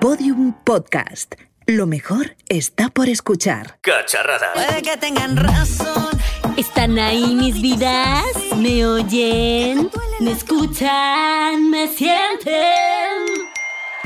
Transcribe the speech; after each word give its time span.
Podium 0.00 0.52
Podcast. 0.64 1.34
Lo 1.66 1.86
mejor 1.86 2.36
está 2.48 2.88
por 2.88 3.08
escuchar. 3.08 3.78
Cacharrada. 3.80 4.52
Puede 4.54 4.80
que 4.82 4.96
tengan 4.96 5.36
razón. 5.36 6.08
¿Están 6.56 6.98
ahí 7.00 7.34
mis 7.34 7.60
vidas? 7.60 8.24
¿Me 8.56 8.86
oyen? 8.86 9.90
¿Me 10.20 10.32
escuchan? 10.32 11.68
¿Me 11.68 11.88
sienten? 11.88 12.97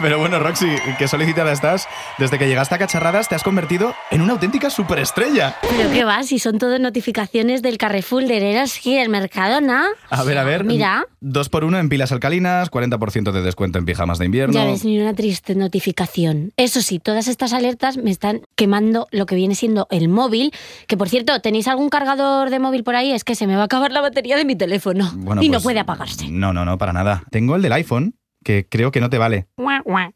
Pero 0.03 0.19
bueno, 0.19 0.41
Roxy, 0.41 0.67
qué 0.99 1.07
solicitada 1.07 1.53
estás. 1.53 1.87
Desde 2.19 2.37
que 2.37 2.49
llegaste 2.49 2.75
a 2.75 2.79
Cacharradas 2.79 3.29
te 3.29 3.37
has 3.37 3.45
convertido 3.45 3.95
en 4.11 4.21
una 4.21 4.33
auténtica 4.33 4.69
superestrella. 4.69 5.55
Pero 5.63 5.93
qué 5.93 6.03
va, 6.03 6.25
si 6.25 6.41
son 6.41 6.59
todo 6.59 6.81
notificaciones 6.81 7.63
del 7.63 7.79
Carrefour 7.79 8.25
de 8.25 8.51
Eroski 8.51 8.97
del 8.97 9.09
Mercadona. 9.09 9.87
A 10.11 10.25
ver, 10.25 10.39
a 10.39 10.45
ver. 10.45 10.65
Mira. 10.65 11.07
Dos 11.21 11.49
por 11.49 11.63
uno 11.63 11.79
en 11.79 11.89
pilas 11.89 12.11
alcalinas, 12.11 12.69
40% 12.69 13.31
de 13.31 13.43
descuento 13.43 13.79
en 13.79 13.85
pijamas 13.85 14.19
de 14.19 14.25
invierno. 14.25 14.55
Ya 14.55 14.65
ves, 14.65 14.85
ni 14.85 15.01
una 15.01 15.15
triste 15.15 15.55
notificación. 15.55 16.53
Eso 16.57 16.83
sí, 16.83 16.99
todas 16.99 17.29
estas 17.29 17.53
alertas 17.53 17.97
me 17.97 18.11
están 18.11 18.43
quemando 18.57 19.07
lo 19.13 19.25
que 19.27 19.37
viene 19.37 19.55
siendo 19.55 19.87
el 19.93 20.09
móvil. 20.09 20.53
Que 20.89 20.97
por 20.97 21.09
cierto, 21.09 21.41
¿tenéis 21.41 21.69
algún 21.69 21.91
cargador 21.91 22.51
de 22.51 22.59
móvil 22.59 22.83
por 22.83 22.97
ahí? 22.97 23.13
Es 23.13 23.23
que 23.23 23.37
se 23.37 23.47
me 23.47 23.55
va 23.55 23.63
a 23.63 23.67
acabar 23.67 23.93
la 23.93 24.01
batería 24.01 24.37
de 24.37 24.45
mi 24.45 24.57
teléfono. 24.57 25.13
Bueno, 25.15 25.43
y 25.43 25.49
no 25.49 25.59
pues, 25.59 25.63
puede 25.63 25.79
apagarse. 25.79 26.29
No, 26.29 26.53
no, 26.53 26.65
no, 26.65 26.77
para 26.77 26.93
nada. 26.93 27.23
Tengo 27.31 27.55
el 27.55 27.63
del 27.63 27.73
iPhone, 27.73 28.17
que 28.43 28.67
creo 28.69 28.91
que 28.91 29.01
no 29.01 29.11
te 29.11 29.19
vale. 29.19 29.47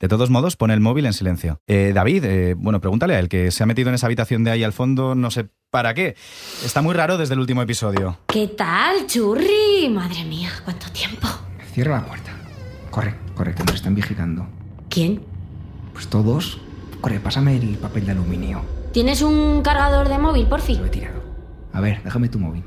De 0.00 0.08
todos 0.08 0.30
modos, 0.30 0.56
pon 0.56 0.70
el 0.70 0.80
móvil 0.80 1.06
en 1.06 1.12
silencio. 1.12 1.60
Eh, 1.66 1.92
David, 1.94 2.24
eh, 2.24 2.54
bueno, 2.54 2.80
pregúntale 2.80 3.14
a 3.14 3.18
él 3.18 3.28
que 3.28 3.50
se 3.50 3.62
ha 3.62 3.66
metido 3.66 3.88
en 3.88 3.94
esa 3.94 4.06
habitación 4.06 4.44
de 4.44 4.50
ahí 4.50 4.64
al 4.64 4.72
fondo, 4.72 5.14
no 5.14 5.30
sé 5.30 5.48
para 5.70 5.94
qué. 5.94 6.16
Está 6.64 6.82
muy 6.82 6.94
raro 6.94 7.18
desde 7.18 7.34
el 7.34 7.40
último 7.40 7.62
episodio. 7.62 8.18
¿Qué 8.26 8.48
tal, 8.48 9.06
churri? 9.06 9.88
Madre 9.90 10.24
mía, 10.24 10.50
cuánto 10.64 10.90
tiempo. 10.90 11.28
Cierra 11.72 11.98
la 11.98 12.06
puerta. 12.06 12.32
Corre, 12.90 13.14
corre, 13.34 13.54
que 13.54 13.64
nos 13.64 13.74
están 13.74 13.94
vigilando. 13.94 14.46
¿Quién? 14.88 15.22
Pues 15.92 16.08
todos. 16.08 16.60
Corre, 17.00 17.20
pásame 17.20 17.56
el 17.56 17.77
papel 17.77 18.06
de 18.06 18.12
aluminio. 18.12 18.62
¿Tienes 18.92 19.20
un 19.20 19.61
cargador 19.62 20.08
de 20.08 20.18
móvil, 20.18 20.46
por 20.46 20.61
fin? 20.61 20.78
Lo 20.78 20.86
he 20.86 20.90
tirado. 20.90 21.22
A 21.72 21.80
ver, 21.80 22.02
déjame 22.02 22.28
tu 22.30 22.38
móvil. 22.38 22.64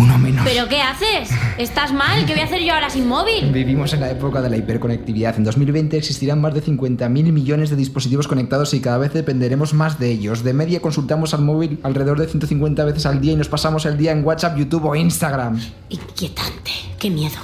Uno 0.00 0.16
menos. 0.18 0.46
¿Pero 0.46 0.66
qué 0.66 0.80
haces? 0.80 1.28
¿Estás 1.58 1.92
mal? 1.92 2.24
¿Qué 2.24 2.32
voy 2.32 2.40
a 2.40 2.44
hacer 2.46 2.62
yo 2.62 2.72
ahora 2.72 2.88
sin 2.88 3.06
móvil? 3.06 3.52
Vivimos 3.52 3.92
en 3.92 4.00
la 4.00 4.10
época 4.10 4.40
de 4.40 4.48
la 4.48 4.56
hiperconectividad. 4.56 5.36
En 5.36 5.44
2020 5.44 5.98
existirán 5.98 6.40
más 6.40 6.54
de 6.54 6.62
50.000 6.62 7.08
millones 7.32 7.68
de 7.68 7.76
dispositivos 7.76 8.26
conectados 8.26 8.72
y 8.72 8.80
cada 8.80 8.96
vez 8.96 9.12
dependeremos 9.12 9.74
más 9.74 9.98
de 9.98 10.10
ellos. 10.10 10.42
De 10.42 10.54
media 10.54 10.80
consultamos 10.80 11.34
al 11.34 11.42
móvil 11.42 11.78
alrededor 11.82 12.18
de 12.18 12.28
150 12.28 12.82
veces 12.86 13.04
al 13.04 13.20
día 13.20 13.32
y 13.34 13.36
nos 13.36 13.48
pasamos 13.50 13.84
el 13.84 13.98
día 13.98 14.12
en 14.12 14.24
WhatsApp, 14.24 14.56
YouTube 14.56 14.86
o 14.86 14.94
Instagram. 14.96 15.60
Inquietante. 15.90 16.70
Qué 16.98 17.10
miedo. 17.10 17.36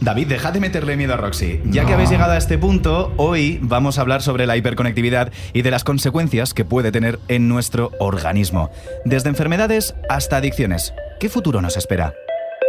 David, 0.00 0.26
deja 0.28 0.52
de 0.52 0.60
meterle 0.60 0.98
miedo 0.98 1.14
a 1.14 1.16
Roxy. 1.16 1.60
Ya 1.64 1.82
No. 1.82 1.88
que 1.88 1.94
habéis 1.94 2.10
llegado 2.10 2.32
a 2.32 2.36
este 2.36 2.58
punto, 2.58 3.14
hoy 3.16 3.58
vamos 3.62 3.96
a 3.96 4.02
hablar 4.02 4.20
sobre 4.20 4.46
la 4.46 4.58
hiperconectividad 4.58 5.32
y 5.54 5.62
de 5.62 5.70
las 5.70 5.84
consecuencias 5.84 6.52
que 6.52 6.66
puede 6.66 6.92
tener 6.92 7.18
en 7.28 7.48
nuestro 7.48 7.90
organismo. 7.98 8.68
Desde 9.06 9.30
enfermedades 9.30 9.94
hasta 10.10 10.36
adicciones. 10.36 10.92
¿Qué 11.18 11.28
futuro 11.28 11.60
nos 11.60 11.76
espera? 11.76 12.12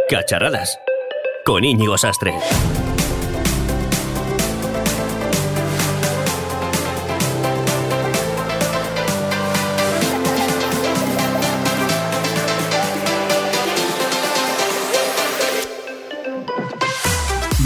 Cacharradas. 0.08 0.78
Con 1.44 1.64
Íñigo 1.64 1.98
Sastre. 1.98 2.34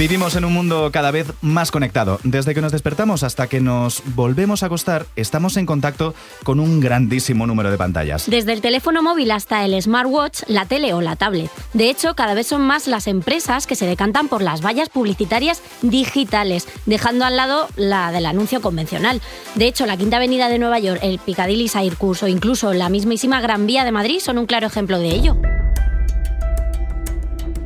Vivimos 0.01 0.35
en 0.35 0.47
un 0.47 0.55
mundo 0.55 0.89
cada 0.95 1.11
vez 1.11 1.27
más 1.43 1.71
conectado. 1.71 2.21
Desde 2.23 2.55
que 2.55 2.63
nos 2.63 2.73
despertamos 2.73 3.23
hasta 3.23 3.49
que 3.49 3.61
nos 3.61 4.03
volvemos 4.15 4.63
a 4.63 4.67
acostar, 4.67 5.05
estamos 5.15 5.59
en 5.59 5.67
contacto 5.67 6.15
con 6.43 6.59
un 6.59 6.81
grandísimo 6.81 7.47
número 7.47 7.71
de 7.71 7.77
pantallas. 7.77 8.25
Desde 8.31 8.55
el 8.55 8.63
teléfono 8.63 9.03
móvil 9.03 9.31
hasta 9.31 9.63
el 9.63 9.79
smartwatch, 9.83 10.45
la 10.47 10.65
tele 10.65 10.95
o 10.95 11.03
la 11.03 11.17
tablet. 11.17 11.51
De 11.75 11.91
hecho, 11.91 12.15
cada 12.15 12.33
vez 12.33 12.47
son 12.47 12.63
más 12.63 12.87
las 12.87 13.09
empresas 13.09 13.67
que 13.67 13.75
se 13.75 13.85
decantan 13.85 14.29
por 14.29 14.41
las 14.41 14.65
vallas 14.65 14.89
publicitarias 14.89 15.61
digitales, 15.83 16.67
dejando 16.87 17.27
al 17.27 17.37
lado 17.37 17.69
la 17.77 18.11
del 18.11 18.25
anuncio 18.25 18.63
convencional. 18.63 19.21
De 19.55 19.67
hecho, 19.67 19.85
la 19.85 19.99
Quinta 19.99 20.17
Avenida 20.17 20.49
de 20.49 20.59
Nueva 20.59 20.79
York, 20.79 21.01
el 21.03 21.19
Piccadilly 21.19 21.69
Circus 21.69 22.23
o 22.23 22.27
incluso 22.27 22.73
la 22.73 22.89
mismísima 22.89 23.43
Gran 23.43 23.67
Vía 23.67 23.85
de 23.85 23.93
Madrid 23.93 24.21
son 24.21 24.39
un 24.39 24.47
claro 24.47 24.67
ejemplo 24.67 24.99
de 24.99 25.11
ello. 25.11 25.37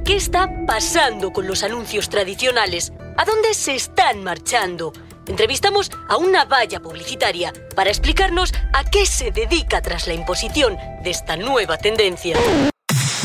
¿Qué 0.04 0.16
está 0.16 0.50
pasando 0.66 1.32
con 1.32 1.46
los 1.46 1.62
anuncios 1.62 2.10
tradicionales? 2.10 2.92
¿A 3.16 3.24
dónde 3.24 3.54
se 3.54 3.74
están 3.74 4.22
marchando? 4.22 4.92
Entrevistamos 5.26 5.90
a 6.10 6.18
una 6.18 6.44
valla 6.44 6.78
publicitaria 6.80 7.54
para 7.74 7.88
explicarnos 7.88 8.52
a 8.74 8.84
qué 8.84 9.06
se 9.06 9.30
dedica 9.30 9.80
tras 9.80 10.06
la 10.06 10.12
imposición 10.12 10.76
de 11.02 11.10
esta 11.10 11.38
nueva 11.38 11.78
tendencia. 11.78 12.36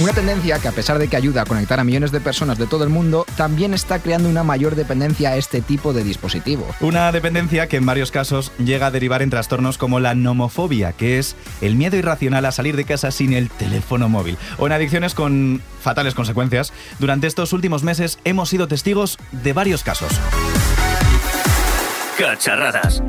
Una 0.01 0.13
tendencia 0.13 0.59
que 0.59 0.69
a 0.69 0.71
pesar 0.71 0.97
de 0.97 1.09
que 1.09 1.17
ayuda 1.17 1.41
a 1.41 1.45
conectar 1.45 1.77
a 1.77 1.83
millones 1.83 2.13
de 2.13 2.21
personas 2.21 2.57
de 2.57 2.67
todo 2.67 2.85
el 2.85 2.89
mundo, 2.89 3.25
también 3.35 3.73
está 3.73 3.99
creando 3.99 4.29
una 4.29 4.43
mayor 4.43 4.75
dependencia 4.75 5.31
a 5.31 5.35
este 5.35 5.59
tipo 5.59 5.91
de 5.91 6.05
dispositivo. 6.05 6.65
Una 6.79 7.11
dependencia 7.11 7.67
que 7.67 7.75
en 7.75 7.85
varios 7.85 8.09
casos 8.09 8.53
llega 8.59 8.87
a 8.87 8.91
derivar 8.91 9.21
en 9.21 9.29
trastornos 9.29 9.77
como 9.77 9.99
la 9.99 10.15
nomofobia, 10.15 10.93
que 10.93 11.19
es 11.19 11.35
el 11.59 11.75
miedo 11.75 11.97
irracional 11.97 12.45
a 12.45 12.53
salir 12.53 12.77
de 12.77 12.85
casa 12.85 13.11
sin 13.11 13.33
el 13.33 13.49
teléfono 13.49 14.07
móvil, 14.07 14.37
o 14.57 14.67
en 14.67 14.71
adicciones 14.71 15.13
con 15.13 15.61
fatales 15.81 16.15
consecuencias. 16.15 16.71
Durante 16.99 17.27
estos 17.27 17.51
últimos 17.51 17.83
meses 17.83 18.19
hemos 18.23 18.47
sido 18.47 18.69
testigos 18.69 19.17
de 19.33 19.51
varios 19.51 19.83
casos. 19.83 20.13
Cacharradas. 22.17 23.03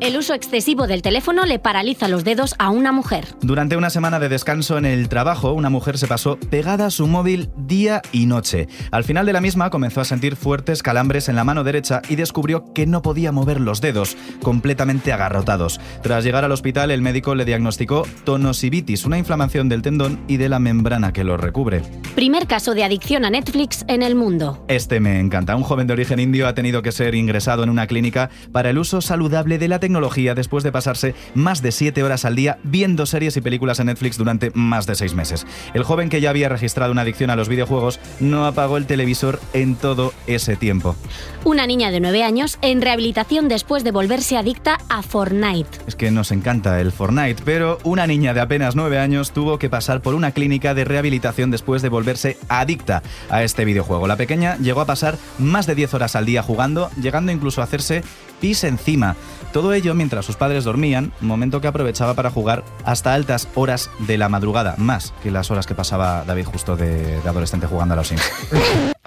El 0.00 0.16
uso 0.16 0.32
excesivo 0.32 0.86
del 0.86 1.02
teléfono 1.02 1.44
le 1.44 1.58
paraliza 1.58 2.08
los 2.08 2.24
dedos 2.24 2.54
a 2.58 2.70
una 2.70 2.90
mujer. 2.90 3.26
Durante 3.42 3.76
una 3.76 3.90
semana 3.90 4.18
de 4.18 4.30
descanso 4.30 4.78
en 4.78 4.86
el 4.86 5.10
trabajo, 5.10 5.52
una 5.52 5.68
mujer 5.68 5.98
se 5.98 6.06
pasó 6.06 6.38
pegada 6.48 6.86
a 6.86 6.90
su 6.90 7.06
móvil 7.06 7.50
día 7.58 8.00
y 8.10 8.24
noche. 8.24 8.66
Al 8.92 9.04
final 9.04 9.26
de 9.26 9.34
la 9.34 9.42
misma 9.42 9.68
comenzó 9.68 10.00
a 10.00 10.06
sentir 10.06 10.36
fuertes 10.36 10.82
calambres 10.82 11.28
en 11.28 11.36
la 11.36 11.44
mano 11.44 11.64
derecha 11.64 12.00
y 12.08 12.16
descubrió 12.16 12.72
que 12.72 12.86
no 12.86 13.02
podía 13.02 13.30
mover 13.30 13.60
los 13.60 13.82
dedos, 13.82 14.16
completamente 14.42 15.12
agarrotados. 15.12 15.82
Tras 16.02 16.24
llegar 16.24 16.46
al 16.46 16.52
hospital, 16.52 16.90
el 16.90 17.02
médico 17.02 17.34
le 17.34 17.44
diagnosticó 17.44 18.06
tonosivitis, 18.24 19.04
una 19.04 19.18
inflamación 19.18 19.68
del 19.68 19.82
tendón 19.82 20.24
y 20.28 20.38
de 20.38 20.48
la 20.48 20.60
membrana 20.60 21.12
que 21.12 21.24
lo 21.24 21.36
recubre. 21.36 21.82
Primer 22.14 22.46
caso 22.46 22.72
de 22.72 22.84
adicción 22.84 23.26
a 23.26 23.30
Netflix 23.30 23.84
en 23.86 24.02
el 24.02 24.14
mundo. 24.14 24.64
Este 24.68 24.98
me 24.98 25.20
encanta. 25.20 25.56
Un 25.56 25.62
joven 25.62 25.86
de 25.86 25.92
origen 25.92 26.20
indio 26.20 26.48
ha 26.48 26.54
tenido 26.54 26.80
que 26.80 26.90
ser 26.90 27.14
ingresado 27.14 27.62
en 27.62 27.68
una 27.68 27.86
clínica 27.86 28.30
para 28.50 28.70
el 28.70 28.78
uso 28.78 29.02
saludable 29.02 29.58
de 29.58 29.68
la 29.68 29.78
tecnología 29.78 29.89
después 30.34 30.64
de 30.64 30.72
pasarse 30.72 31.14
más 31.34 31.62
de 31.62 31.72
7 31.72 32.02
horas 32.02 32.24
al 32.24 32.36
día 32.36 32.58
viendo 32.62 33.06
series 33.06 33.36
y 33.36 33.40
películas 33.40 33.80
en 33.80 33.86
Netflix 33.86 34.16
durante 34.16 34.50
más 34.54 34.86
de 34.86 34.94
6 34.94 35.14
meses. 35.14 35.46
El 35.74 35.82
joven 35.82 36.08
que 36.08 36.20
ya 36.20 36.30
había 36.30 36.48
registrado 36.48 36.92
una 36.92 37.02
adicción 37.02 37.30
a 37.30 37.36
los 37.36 37.48
videojuegos 37.48 38.00
no 38.20 38.46
apagó 38.46 38.76
el 38.76 38.86
televisor 38.86 39.40
en 39.52 39.74
todo 39.74 40.12
ese 40.26 40.56
tiempo. 40.56 40.96
Una 41.44 41.66
niña 41.66 41.90
de 41.90 42.00
9 42.00 42.22
años 42.22 42.58
en 42.62 42.82
rehabilitación 42.82 43.48
después 43.48 43.84
de 43.84 43.90
volverse 43.90 44.36
adicta 44.36 44.78
a 44.88 45.02
Fortnite. 45.02 45.78
Es 45.86 45.96
que 45.96 46.10
nos 46.10 46.32
encanta 46.32 46.80
el 46.80 46.92
Fortnite, 46.92 47.42
pero 47.44 47.78
una 47.84 48.06
niña 48.06 48.34
de 48.34 48.40
apenas 48.40 48.76
9 48.76 48.98
años 48.98 49.32
tuvo 49.32 49.58
que 49.58 49.70
pasar 49.70 50.02
por 50.02 50.14
una 50.14 50.32
clínica 50.32 50.74
de 50.74 50.84
rehabilitación 50.84 51.50
después 51.50 51.82
de 51.82 51.88
volverse 51.88 52.36
adicta 52.48 53.02
a 53.28 53.42
este 53.42 53.64
videojuego. 53.64 54.06
La 54.06 54.16
pequeña 54.16 54.56
llegó 54.58 54.80
a 54.80 54.86
pasar 54.86 55.18
más 55.38 55.66
de 55.66 55.74
10 55.74 55.94
horas 55.94 56.16
al 56.16 56.26
día 56.26 56.42
jugando, 56.42 56.90
llegando 57.00 57.32
incluso 57.32 57.60
a 57.60 57.64
hacerse 57.64 58.02
pis 58.40 58.64
encima. 58.64 59.16
Todo 59.52 59.72
ello 59.72 59.94
mientras 59.96 60.24
sus 60.24 60.36
padres 60.36 60.62
dormían, 60.62 61.12
momento 61.20 61.60
que 61.60 61.66
aprovechaba 61.66 62.14
para 62.14 62.30
jugar 62.30 62.62
hasta 62.84 63.14
altas 63.14 63.48
horas 63.56 63.90
de 63.98 64.16
la 64.16 64.28
madrugada, 64.28 64.74
más 64.78 65.12
que 65.24 65.32
las 65.32 65.50
horas 65.50 65.66
que 65.66 65.74
pasaba 65.74 66.22
David 66.24 66.44
justo 66.46 66.76
de, 66.76 67.20
de 67.20 67.28
adolescente 67.28 67.66
jugando 67.66 67.94
a 67.94 67.96
los 67.96 68.06
Sims. 68.08 68.22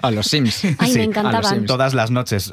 A 0.02 0.10
los 0.10 0.26
Sims. 0.26 0.64
Ay, 0.78 0.92
Sí, 0.92 0.98
me 0.98 1.04
a 1.04 1.06
los 1.06 1.16
encantaban. 1.16 1.44
Sims. 1.54 1.66
Todas 1.66 1.94
las 1.94 2.10
noches. 2.10 2.52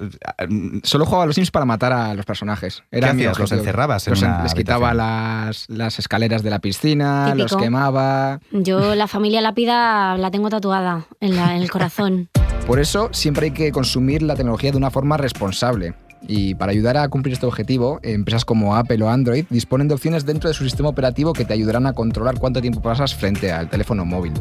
Solo 0.83 1.05
jugaba 1.05 1.23
a 1.23 1.27
los 1.27 1.35
Sims 1.35 1.51
para 1.51 1.65
matar 1.65 1.91
a 1.91 2.13
los 2.13 2.25
personajes. 2.25 2.83
Era 2.91 3.09
¿Qué 3.09 3.13
mi 3.13 3.21
hacías? 3.23 3.39
¿Los 3.39 3.51
encerrabas 3.51 4.07
en 4.07 4.11
Los 4.11 4.21
una 4.21 4.44
Les 4.44 4.53
quitaba 4.53 4.94
las, 4.94 5.65
las 5.69 6.00
escaleras 6.00 6.44
de 6.44 6.50
la 6.50 6.59
piscina, 6.59 7.35
los 7.35 7.55
quemaba. 7.57 8.39
Yo 8.51 8.95
la 8.95 9.07
familia 9.07 9.41
lápida 9.41 10.17
la 10.17 10.31
tengo 10.31 10.50
tatuada 10.50 11.07
en, 11.19 11.35
la- 11.35 11.57
en 11.57 11.61
el 11.61 11.69
corazón. 11.69 12.29
Por 12.65 12.79
eso 12.79 13.09
siempre 13.11 13.47
hay 13.47 13.51
que 13.51 13.71
consumir 13.73 14.21
la 14.21 14.35
tecnología 14.35 14.71
de 14.71 14.77
una 14.77 14.91
forma 14.91 15.17
responsable. 15.17 15.94
Y 16.27 16.56
para 16.56 16.71
ayudar 16.71 16.97
a 16.97 17.07
cumplir 17.09 17.33
este 17.33 17.45
objetivo, 17.45 18.00
empresas 18.03 18.45
como 18.45 18.75
Apple 18.75 19.03
o 19.03 19.09
Android 19.09 19.45
disponen 19.50 19.88
de 19.88 19.95
opciones 19.95 20.25
dentro 20.25 20.50
de 20.50 20.53
su 20.53 20.63
sistema 20.63 20.89
operativo 20.89 21.33
que 21.33 21.45
te 21.45 21.53
ayudarán 21.53 21.88
a 21.88 21.94
controlar 21.94 22.38
cuánto 22.39 22.62
tiempo 22.62 22.81
pasas 22.81 23.15
frente 23.15 23.51
al 23.51 23.69
teléfono 23.69 24.06
móvil. 24.06 24.33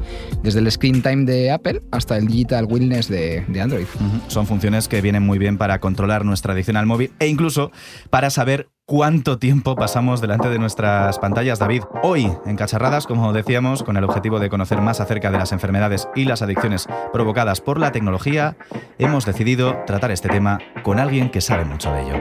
Desde 0.43 0.61
el 0.61 0.71
screen 0.71 1.03
time 1.03 1.25
de 1.25 1.51
Apple 1.51 1.83
hasta 1.91 2.17
el 2.17 2.27
digital 2.27 2.67
wellness 2.67 3.09
de, 3.09 3.45
Android. 3.61 3.87
Son 4.29 4.47
funciones 4.47 4.89
que 4.89 5.01
vienen 5.01 5.23
muy 5.23 5.39
bien 5.39 5.59
para 5.59 5.81
controlar 5.81 6.25
nuestra 6.25 6.53
adicción 6.53 6.77
al 6.77 6.87
móvil 6.87 7.13
e 7.19 7.27
incluso 7.27 7.71
para 8.11 8.31
saber 8.31 8.69
cuánto 8.91 9.39
tiempo 9.39 9.77
pasamos 9.77 10.21
delante 10.21 10.49
de 10.49 10.59
nuestras 10.59 11.21
pantallas, 11.21 11.61
David. 11.61 11.85
Hoy, 12.03 12.29
en 12.45 12.57
Cacharradas, 12.57 13.07
como 13.07 13.33
decíamos, 13.33 13.85
con 13.85 13.97
el 13.97 14.03
objetivo 14.03 14.41
de 14.41 14.51
conocer 14.51 14.81
más 14.81 14.99
acerca 15.01 15.31
de 15.31 15.39
las 15.39 15.53
enfermedades 15.53 16.09
y 16.17 16.25
las 16.25 16.43
adicciones 16.43 16.89
provocadas 17.13 17.61
por 17.61 17.79
la 17.79 17.93
tecnología, 17.93 18.57
hemos 18.99 19.25
decidido 19.25 19.77
tratar 19.87 20.11
este 20.11 20.29
tema 20.29 20.59
con 20.83 20.99
alguien 20.99 21.31
que 21.31 21.41
sabe 21.41 21.65
mucho 21.65 21.93
de 21.93 22.03
ello. 22.03 22.15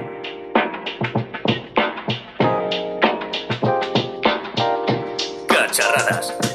Cacharradas. 5.48 6.49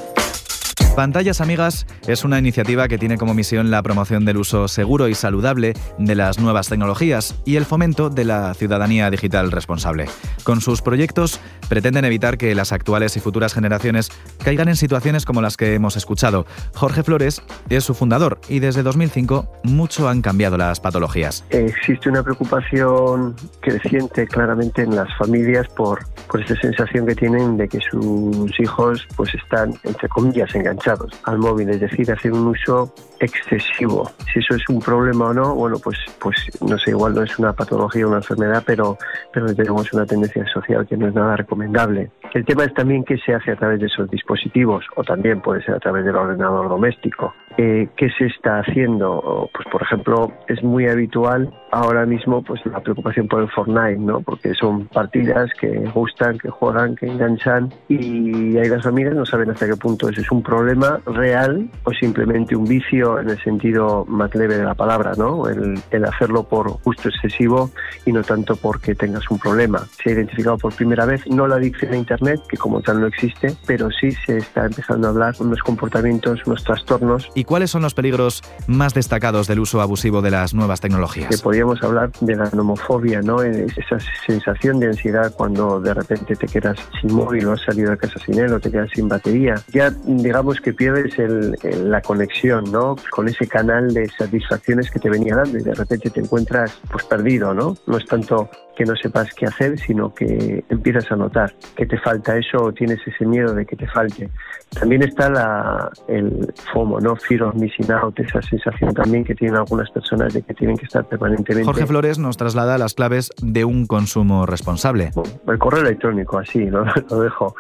Pantallas 0.95 1.41
Amigas 1.41 1.89
es 2.07 2.25
una 2.25 2.39
iniciativa 2.39 2.87
que 2.87 2.99
tiene 2.99 3.19
como 3.19 3.35
misión 3.35 3.73
la 3.73 3.83
promoción 3.83 4.25
del 4.25 4.37
uso 4.37 4.69
seguro 4.69 5.09
y 5.09 5.15
saludable 5.17 5.75
de 5.99 6.15
las 6.15 6.39
nuevas 6.39 6.69
tecnologías 6.69 7.35
y 7.45 7.57
el 7.57 7.65
fomento 7.65 8.11
de 8.11 8.25
la 8.25 8.55
ciudadanía 8.55 9.11
digital 9.11 9.51
responsable. 9.51 10.07
Con 10.45 10.61
sus 10.61 10.83
proyectos 10.83 11.41
pretenden 11.69 12.05
evitar 12.05 12.39
que 12.39 12.55
las 12.55 12.73
actuales 12.73 13.17
y 13.17 13.21
futuras 13.21 13.55
generaciones 13.55 14.13
caigan 14.45 14.69
en 14.69 14.77
situaciones 14.77 15.25
como 15.25 15.43
las 15.43 15.57
que 15.57 15.75
hemos 15.75 15.97
escuchado. 15.97 16.47
Jorge 16.75 17.03
Flores 17.03 17.43
es 17.71 17.83
su 17.83 17.95
fundador 17.95 18.39
y 18.49 18.61
desde 18.61 18.85
2005 18.85 19.51
mucho 19.65 20.09
han 20.09 20.23
cambiado 20.23 20.57
las 20.57 20.79
patologías. 20.79 21.45
Existe 21.51 22.09
una 22.09 22.23
preocupación 22.23 23.35
creciente 23.61 24.29
claramente 24.29 24.83
en 24.83 24.95
las 24.95 25.09
familias 25.19 25.67
por, 25.75 26.07
por 26.31 26.41
esa 26.41 26.55
sensación 26.61 27.05
que 27.05 27.17
tienen 27.17 27.57
de 27.57 27.67
que 27.67 27.81
sus 27.81 28.61
hijos 28.61 29.05
pues 29.17 29.35
están, 29.35 29.75
entre 29.83 30.09
comillas, 30.09 30.55
enganchados 30.55 30.84
al 30.87 31.39
móvil, 31.39 31.71
es 31.71 31.81
decir, 31.81 32.11
hacer 32.11 32.33
un 32.33 32.49
uso 32.49 32.93
excesivo. 33.21 34.11
Si 34.33 34.41
eso 34.41 34.55
es 34.55 34.69
un 34.69 34.81
problema 34.81 35.27
o 35.27 35.35
no, 35.35 35.55
bueno, 35.55 35.77
pues, 35.83 35.99
pues 36.21 36.37
no 36.61 36.79
sé, 36.79 36.91
igual 36.91 37.15
no 37.15 37.23
es 37.23 37.39
una 37.39 37.53
patología 37.53 38.05
o 38.07 38.09
una 38.09 38.19
enfermedad, 38.19 38.63
pero, 38.67 38.99
pero 39.33 39.55
tenemos 39.55 39.93
una 39.93 40.07
tendencia 40.07 40.47
social 40.53 40.87
que 40.87 40.97
no 40.97 41.09
es 41.09 41.15
nada 41.15 41.37
recomendable. 41.37 42.11
El 42.33 42.45
tema 42.45 42.65
es 42.65 42.75
también 42.75 43.05
qué 43.05 43.17
se 43.19 43.35
hace 43.35 43.53
a 43.53 43.57
través 43.57 43.81
de 43.81 43.87
esos 43.87 44.11
dispositivos, 44.11 44.85
o 44.97 45.05
también 45.05 45.41
puede 45.41 45.63
ser 45.63 45.75
a 45.75 45.81
través 45.81 46.05
del 46.05 46.17
ordenador 46.17 46.69
doméstico. 46.69 47.33
Eh, 47.57 47.89
¿Qué 47.97 48.09
se 48.19 48.27
está 48.27 48.59
haciendo? 48.59 49.49
Pues, 49.55 49.69
por 49.71 49.83
ejemplo, 49.83 50.33
es 50.49 50.63
muy 50.63 50.89
habitual 50.89 51.53
ahora 51.71 52.07
mismo 52.07 52.43
pues 52.43 52.65
la 52.67 52.81
preocupación 52.81 53.27
por 53.29 53.43
el 53.43 53.51
Fortnite, 53.51 53.99
¿no? 53.99 54.21
Porque 54.21 54.55
son 54.55 54.87
partidas 54.87 55.51
que 55.61 55.69
gustan, 55.95 56.39
que 56.39 56.49
juegan, 56.49 56.95
que 56.97 57.07
enganchan 57.07 57.73
y 57.89 58.57
hay 58.57 58.69
las 58.69 58.83
familias 58.83 59.15
no 59.15 59.27
saben 59.27 59.51
hasta 59.51 59.67
qué 59.67 59.77
punto 59.77 60.09
ese 60.09 60.21
es 60.21 60.31
un 60.31 60.43
problema 60.43 60.74
real 61.07 61.71
o 61.85 61.91
simplemente 61.93 62.57
un 62.57 62.65
vicio 62.65 63.19
en 63.19 63.31
el 63.31 63.43
sentido 63.43 64.05
más 64.07 64.35
leve 64.35 64.57
de 64.57 64.65
la 64.65 64.75
palabra, 64.75 65.13
¿no? 65.17 65.49
El, 65.49 65.81
el 65.91 66.05
hacerlo 66.05 66.45
por 66.45 66.81
gusto 66.83 67.09
excesivo 67.09 67.71
y 68.05 68.13
no 68.13 68.23
tanto 68.23 68.57
porque 68.57 68.95
tengas 68.95 69.31
un 69.31 69.39
problema. 69.39 69.87
Se 70.03 70.11
ha 70.11 70.13
identificado 70.13 70.59
por 70.59 70.75
primera 70.75 71.07
vez 71.07 71.27
no 71.27 71.47
la 71.47 71.57
adicción 71.57 71.93
a 71.93 71.97
Internet, 71.97 72.41
que 72.49 72.57
como 72.57 72.81
tal 72.81 73.01
no 73.01 73.07
existe, 73.07 73.55
pero 73.67 73.89
sí 73.91 74.11
se 74.27 74.39
está 74.39 74.67
empezando 74.67 75.09
a 75.09 75.11
hablar 75.11 75.35
de 75.37 75.45
unos 75.45 75.61
comportamientos, 75.61 76.41
unos 76.47 76.65
trastornos. 76.65 77.31
¿Y 77.35 77.45
cuáles 77.45 77.71
son 77.71 77.83
los 77.83 77.95
peligros 77.95 78.43
más 78.67 78.95
destacados 78.95 79.47
del 79.47 79.61
uso 79.61 79.81
abusivo 79.81 80.23
de 80.23 80.31
las 80.31 80.55
nuevas 80.55 80.81
tecnologías? 80.81 81.29
Que 81.29 81.39
podríamos 81.39 81.83
hablar 81.83 82.11
de 82.21 82.37
la 82.37 82.51
nomofobia, 82.51 83.21
¿no? 83.21 83.43
Esa 83.43 83.99
sensación 84.27 84.81
de 84.81 84.89
ansiedad 84.89 85.33
cuando 85.37 85.81
de 85.81 85.95
repente 85.95 86.37
te 86.37 86.47
quedas 86.47 86.79
sin 87.01 87.15
móvil 87.15 87.47
o 87.47 87.53
has 87.53 87.63
salido 87.63 87.91
de 87.91 87.99
casa 87.99 88.19
sin 88.25 88.39
él 88.39 88.53
o 88.53 88.61
te 88.61 88.71
quedas 88.71 88.91
sin 88.95 89.09
batería. 89.09 89.55
Ya 89.73 89.91
digamos 89.91 90.61
que 90.65 90.73
pierdes 90.73 91.19
el, 91.19 91.55
el, 91.63 91.91
la 91.91 92.01
conexión, 92.01 92.65
¿no? 92.73 92.97
Con 93.11 93.29
ese 93.29 93.47
canal 93.47 93.93
de 93.93 94.09
satisfacciones 94.09 94.91
que 94.91 94.99
te 94.99 95.11
venía 95.11 95.37
dando 95.37 95.59
y 95.59 95.63
de 95.63 95.75
repente 95.75 96.11
te 96.11 96.21
encuentras 96.21 96.81
pues 96.91 97.05
perdido, 97.05 97.53
¿no? 97.53 97.77
No 97.87 97.99
es 97.99 98.07
tanto 98.07 98.49
que 98.75 98.85
no 98.85 98.97
sepas 98.97 99.33
qué 99.35 99.47
hacer, 99.47 99.79
sino 99.79 100.13
que 100.13 100.65
empiezas 100.69 101.11
a 101.13 101.17
notar 101.17 101.55
que 101.77 101.87
te 101.87 101.99
falta 101.99 102.37
eso 102.37 102.65
o 102.65 102.73
tienes 102.73 102.99
ese 103.07 103.25
miedo 103.25 103.55
de 103.55 103.67
que 103.67 103.77
te 103.77 103.87
falte. 103.87 104.31
También 104.71 105.03
está 105.03 105.29
la, 105.29 105.91
el 106.09 106.53
FOMO, 106.73 106.99
¿no? 107.01 107.15
Fear 107.15 107.45
of 107.45 107.55
missing 107.55 107.93
out, 107.93 108.19
esa 108.19 108.43
sensación 108.43 108.93
también 108.95 109.25
que 109.25 109.35
tienen 109.35 109.57
algunas 109.57 109.91
personas 109.91 110.35
de 110.35 110.43
que 110.43 110.55
tienen 110.55 110.77
que 110.77 110.87
estar 110.87 111.05
permanentemente. 111.05 111.65
Jorge 111.65 111.87
Flores 111.87 112.19
nos 112.19 112.37
traslada 112.37 112.79
las 112.79 112.95
claves 112.95 113.31
de 113.41 113.65
un 113.65 113.87
consumo 113.87 114.47
responsable. 114.47 115.11
El 115.47 115.59
correo 115.59 115.83
electrónico, 115.83 116.39
así, 116.39 116.65
¿no? 116.65 116.85
lo 117.11 117.21
dejo. 117.21 117.55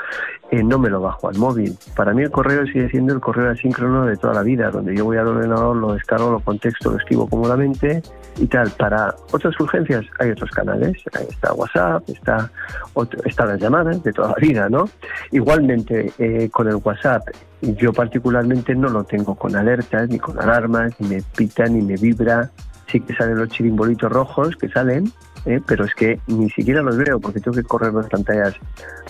Eh, 0.54 0.62
no 0.62 0.78
me 0.78 0.88
lo 0.88 1.00
bajo 1.00 1.28
al 1.28 1.36
móvil. 1.36 1.76
Para 1.96 2.14
mí 2.14 2.22
el 2.22 2.30
correo 2.30 2.64
sigue 2.66 2.88
siendo 2.88 3.12
el 3.12 3.18
correo 3.18 3.50
asíncrono 3.50 4.06
de 4.06 4.16
toda 4.16 4.34
la 4.34 4.42
vida, 4.44 4.70
donde 4.70 4.94
yo 4.94 5.04
voy 5.04 5.16
al 5.16 5.26
ordenador, 5.26 5.74
lo 5.74 5.94
descargo, 5.94 6.30
lo 6.30 6.38
contexto, 6.38 6.92
lo 6.92 6.98
escribo 6.98 7.26
cómodamente 7.26 8.00
y 8.36 8.46
tal. 8.46 8.70
Para 8.70 9.16
otras 9.32 9.58
urgencias 9.58 10.04
hay 10.20 10.30
otros 10.30 10.52
canales, 10.52 10.96
está 11.28 11.52
WhatsApp, 11.54 12.08
está, 12.08 12.52
otro, 12.92 13.20
las 13.24 13.60
llamadas 13.60 14.00
de 14.04 14.12
toda 14.12 14.28
la 14.28 14.36
vida, 14.36 14.68
¿no? 14.68 14.88
Igualmente 15.32 16.12
eh, 16.20 16.48
con 16.52 16.68
el 16.68 16.76
WhatsApp, 16.76 17.26
yo 17.60 17.92
particularmente 17.92 18.76
no 18.76 18.88
lo 18.90 19.02
tengo 19.02 19.34
con 19.34 19.56
alertas, 19.56 20.08
ni 20.08 20.20
con 20.20 20.40
alarmas, 20.40 20.92
ni 21.00 21.16
me 21.16 21.22
pita, 21.36 21.64
ni 21.64 21.82
me 21.82 21.96
vibra. 21.96 22.52
Sí 22.86 23.00
que 23.00 23.12
salen 23.16 23.38
los 23.38 23.48
chirimbolitos 23.48 24.12
rojos 24.12 24.54
que 24.54 24.68
salen, 24.68 25.10
¿eh? 25.46 25.60
pero 25.66 25.84
es 25.84 25.94
que 25.94 26.20
ni 26.26 26.50
siquiera 26.50 26.82
los 26.82 26.96
veo 26.96 27.20
porque 27.20 27.40
tengo 27.40 27.56
que 27.56 27.62
correr 27.64 27.92
las 27.92 28.08
pantallas 28.08 28.54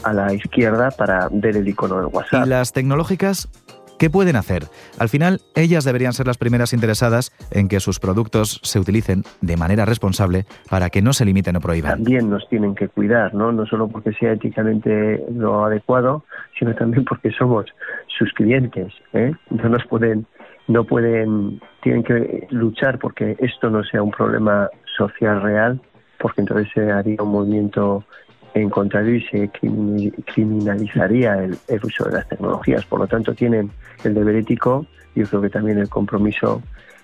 a 0.02 0.12
la 0.12 0.32
izquierda 0.32 0.90
para 0.90 1.28
ver 1.30 1.56
el 1.56 1.68
icono 1.68 1.96
del 1.96 2.06
WhatsApp. 2.06 2.46
¿Y 2.46 2.48
las 2.48 2.72
tecnológicas 2.72 3.48
¿Qué 3.98 4.10
pueden 4.10 4.36
hacer? 4.36 4.64
Al 4.98 5.08
final, 5.08 5.40
ellas 5.54 5.84
deberían 5.84 6.12
ser 6.12 6.26
las 6.26 6.38
primeras 6.38 6.72
interesadas 6.72 7.32
en 7.50 7.68
que 7.68 7.80
sus 7.80 8.00
productos 8.00 8.60
se 8.62 8.78
utilicen 8.80 9.22
de 9.40 9.56
manera 9.56 9.84
responsable 9.84 10.44
para 10.68 10.90
que 10.90 11.00
no 11.00 11.12
se 11.12 11.24
limiten 11.24 11.56
o 11.56 11.60
prohíban. 11.60 11.92
También 11.92 12.28
nos 12.28 12.48
tienen 12.48 12.74
que 12.74 12.88
cuidar, 12.88 13.34
¿no? 13.34 13.52
No 13.52 13.66
solo 13.66 13.88
porque 13.88 14.12
sea 14.12 14.32
éticamente 14.32 15.24
lo 15.32 15.64
adecuado, 15.64 16.24
sino 16.58 16.74
también 16.74 17.04
porque 17.04 17.30
somos 17.30 17.66
sus 18.18 18.32
clientes. 18.32 18.92
¿eh? 19.12 19.32
No 19.50 19.68
nos 19.68 19.84
pueden, 19.86 20.26
no 20.66 20.84
pueden, 20.84 21.60
tienen 21.82 22.02
que 22.02 22.46
luchar 22.50 22.98
porque 22.98 23.36
esto 23.38 23.70
no 23.70 23.84
sea 23.84 24.02
un 24.02 24.10
problema 24.10 24.68
social 24.96 25.40
real, 25.40 25.80
porque 26.18 26.40
entonces 26.40 26.68
se 26.72 26.90
haría 26.90 27.22
un 27.22 27.30
movimiento 27.30 28.04
en 28.54 28.70
contrario 28.70 29.16
y 29.16 29.22
se 29.22 29.50
criminalizaría 30.32 31.44
el, 31.44 31.58
uso 31.82 32.04
de 32.04 32.12
las 32.12 32.28
tecnologías. 32.28 32.84
Por 32.84 33.00
lo 33.00 33.06
tanto, 33.06 33.34
tienen 33.34 33.70
el 34.04 34.14
deber 34.14 34.36
ético 34.36 34.86
yo 35.14 35.26
creo 35.26 35.42
que 35.42 35.50
también 35.50 35.78
el 35.78 35.88
compromiso 35.88 36.60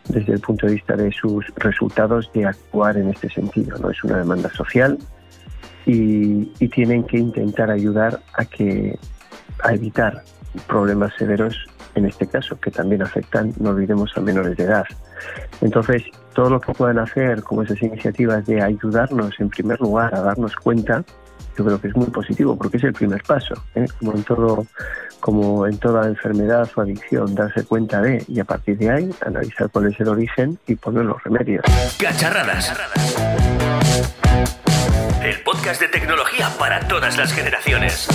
desde 0.08 0.32
el 0.32 0.40
punto 0.40 0.66
de 0.66 0.74
vista 0.74 0.96
de 0.96 1.12
sus 1.12 1.46
resultados 1.56 2.30
de 2.32 2.46
actuar 2.46 2.96
en 2.96 3.08
este 3.08 3.28
sentido. 3.28 3.78
No 3.78 3.90
es 3.90 4.02
una 4.02 4.18
demanda 4.18 4.50
social 4.50 4.98
y, 5.86 6.50
y 6.58 6.68
tienen 6.68 7.04
que 7.04 7.18
intentar 7.18 7.70
ayudar 7.70 8.20
a 8.34 8.44
que 8.44 8.98
a 9.62 9.74
evitar 9.74 10.24
problemas 10.66 11.12
severos 11.16 11.56
en 11.94 12.06
este 12.06 12.26
caso 12.26 12.58
que 12.58 12.70
también 12.70 13.02
afectan, 13.02 13.52
no 13.58 13.70
olvidemos, 13.70 14.16
a 14.16 14.20
menores 14.20 14.56
de 14.56 14.64
edad. 14.64 14.84
Entonces, 15.60 16.02
todo 16.34 16.50
lo 16.50 16.60
que 16.60 16.72
puedan 16.72 16.98
hacer 16.98 17.42
como 17.42 17.62
esas 17.62 17.82
iniciativas 17.82 18.46
de 18.46 18.62
ayudarnos 18.62 19.38
en 19.40 19.50
primer 19.50 19.80
lugar 19.80 20.14
a 20.14 20.20
darnos 20.20 20.54
cuenta 20.56 21.04
yo 21.56 21.64
creo 21.64 21.80
que 21.80 21.88
es 21.88 21.96
muy 21.96 22.06
positivo 22.06 22.56
porque 22.56 22.76
es 22.78 22.84
el 22.84 22.92
primer 22.92 23.22
paso, 23.22 23.54
¿eh? 23.74 23.86
como 23.98 24.14
en 24.14 24.24
todo, 24.24 24.66
toda 25.80 26.08
enfermedad 26.08 26.68
o 26.74 26.80
adicción, 26.80 27.34
darse 27.34 27.64
cuenta 27.64 28.00
de 28.00 28.24
y 28.28 28.40
a 28.40 28.44
partir 28.44 28.78
de 28.78 28.90
ahí 28.90 29.10
analizar 29.26 29.68
cuál 29.70 29.88
es 29.88 30.00
el 30.00 30.08
origen 30.08 30.58
y 30.66 30.74
poner 30.76 31.04
los 31.04 31.22
remedios. 31.22 31.64
Cacharradas. 31.98 32.72
El 35.22 35.42
podcast 35.42 35.80
de 35.80 35.88
tecnología 35.88 36.48
para 36.58 36.88
todas 36.88 37.18
las 37.18 37.32
generaciones. 37.32 38.08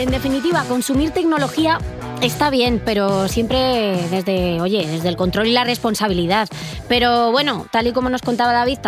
En 0.00 0.10
definitiva, 0.10 0.64
consumir 0.64 1.10
tecnología 1.10 1.76
está 2.22 2.48
bien, 2.48 2.80
pero 2.82 3.28
siempre 3.28 3.98
desde, 4.10 4.58
oye, 4.62 4.86
desde 4.86 5.10
el 5.10 5.16
control 5.16 5.48
y 5.48 5.52
la 5.52 5.64
responsabilidad. 5.64 6.48
Pero 6.88 7.32
bueno, 7.32 7.66
tal 7.70 7.86
y 7.86 7.92
como 7.92 8.08
nos 8.08 8.22
contaba 8.22 8.54
David, 8.54 8.78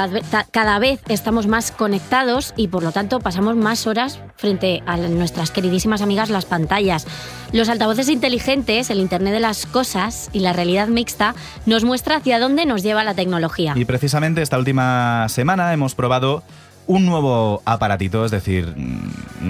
cada 0.50 0.78
vez 0.78 1.00
estamos 1.08 1.46
más 1.46 1.70
conectados 1.70 2.54
y 2.56 2.68
por 2.68 2.82
lo 2.82 2.92
tanto 2.92 3.20
pasamos 3.20 3.56
más 3.56 3.86
horas 3.86 4.20
frente 4.36 4.82
a 4.86 4.96
nuestras 4.96 5.50
queridísimas 5.50 6.00
amigas 6.00 6.30
las 6.30 6.46
pantallas. 6.46 7.06
Los 7.52 7.68
altavoces 7.68 8.08
inteligentes, 8.08 8.88
el 8.88 8.98
Internet 8.98 9.34
de 9.34 9.40
las 9.40 9.66
cosas 9.66 10.30
y 10.32 10.38
la 10.40 10.54
realidad 10.54 10.88
mixta 10.88 11.34
nos 11.66 11.84
muestra 11.84 12.16
hacia 12.16 12.38
dónde 12.38 12.64
nos 12.64 12.82
lleva 12.82 13.04
la 13.04 13.12
tecnología. 13.12 13.74
Y 13.76 13.84
precisamente 13.84 14.40
esta 14.40 14.56
última 14.56 15.28
semana 15.28 15.74
hemos 15.74 15.94
probado 15.94 16.42
un 16.86 17.06
nuevo 17.06 17.62
aparatito, 17.64 18.24
es 18.24 18.30
decir, 18.30 18.74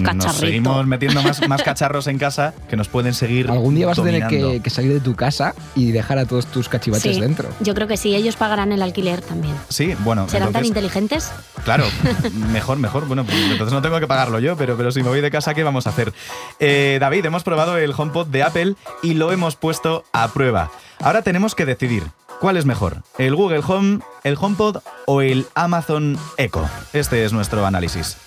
Cacharrito. 0.03 0.13
nos 0.13 0.35
seguimos 0.35 0.87
metiendo 0.87 1.21
más, 1.21 1.47
más, 1.47 1.63
cacharros 1.63 2.07
en 2.07 2.17
casa 2.17 2.53
que 2.69 2.75
nos 2.75 2.87
pueden 2.87 3.13
seguir. 3.13 3.49
Algún 3.49 3.75
día 3.75 3.87
vas 3.87 3.97
dominando. 3.97 4.25
a 4.25 4.29
tener 4.29 4.51
que, 4.53 4.61
que, 4.61 4.69
salir 4.69 4.93
de 4.93 4.99
tu 4.99 5.15
casa 5.15 5.53
y 5.75 5.91
dejar 5.91 6.17
a 6.17 6.25
todos 6.25 6.45
tus 6.47 6.69
cachivaches 6.69 7.15
sí, 7.15 7.21
dentro. 7.21 7.49
Yo 7.59 7.73
creo 7.73 7.87
que 7.87 7.97
sí, 7.97 8.15
ellos 8.15 8.35
pagarán 8.35 8.71
el 8.71 8.81
alquiler 8.81 9.21
también. 9.21 9.55
Sí, 9.69 9.95
bueno. 9.99 10.27
¿Serán 10.27 10.49
entonces, 10.49 10.61
tan 10.61 10.65
inteligentes? 10.65 11.31
Claro, 11.63 11.85
mejor, 12.51 12.77
mejor. 12.77 13.07
Bueno, 13.07 13.25
pues 13.25 13.37
entonces 13.37 13.73
no 13.73 13.81
tengo 13.81 13.99
que 13.99 14.07
pagarlo 14.07 14.39
yo, 14.39 14.55
pero, 14.55 14.77
pero 14.77 14.91
si 14.91 15.01
me 15.01 15.09
voy 15.09 15.21
de 15.21 15.31
casa, 15.31 15.53
¿qué 15.53 15.63
vamos 15.63 15.87
a 15.87 15.89
hacer? 15.89 16.13
Eh, 16.59 16.97
David, 16.99 17.25
hemos 17.25 17.43
probado 17.43 17.77
el 17.77 17.93
HomePod 17.95 18.27
de 18.27 18.43
Apple 18.43 18.75
y 19.01 19.15
lo 19.15 19.31
hemos 19.31 19.55
puesto 19.55 20.03
a 20.13 20.27
prueba. 20.29 20.71
Ahora 20.99 21.21
tenemos 21.21 21.55
que 21.55 21.65
decidir 21.65 22.03
¿Cuál 22.43 22.57
es 22.57 22.65
mejor? 22.65 23.03
¿El 23.17 23.37
Google 23.37 23.61
Home, 23.65 23.99
el 24.25 24.35
HomePod 24.37 24.79
o 25.05 25.21
el 25.21 25.45
Amazon 25.55 26.17
Echo? 26.35 26.69
Este 26.91 27.23
es 27.23 27.31
nuestro 27.31 27.65
análisis. 27.65 28.17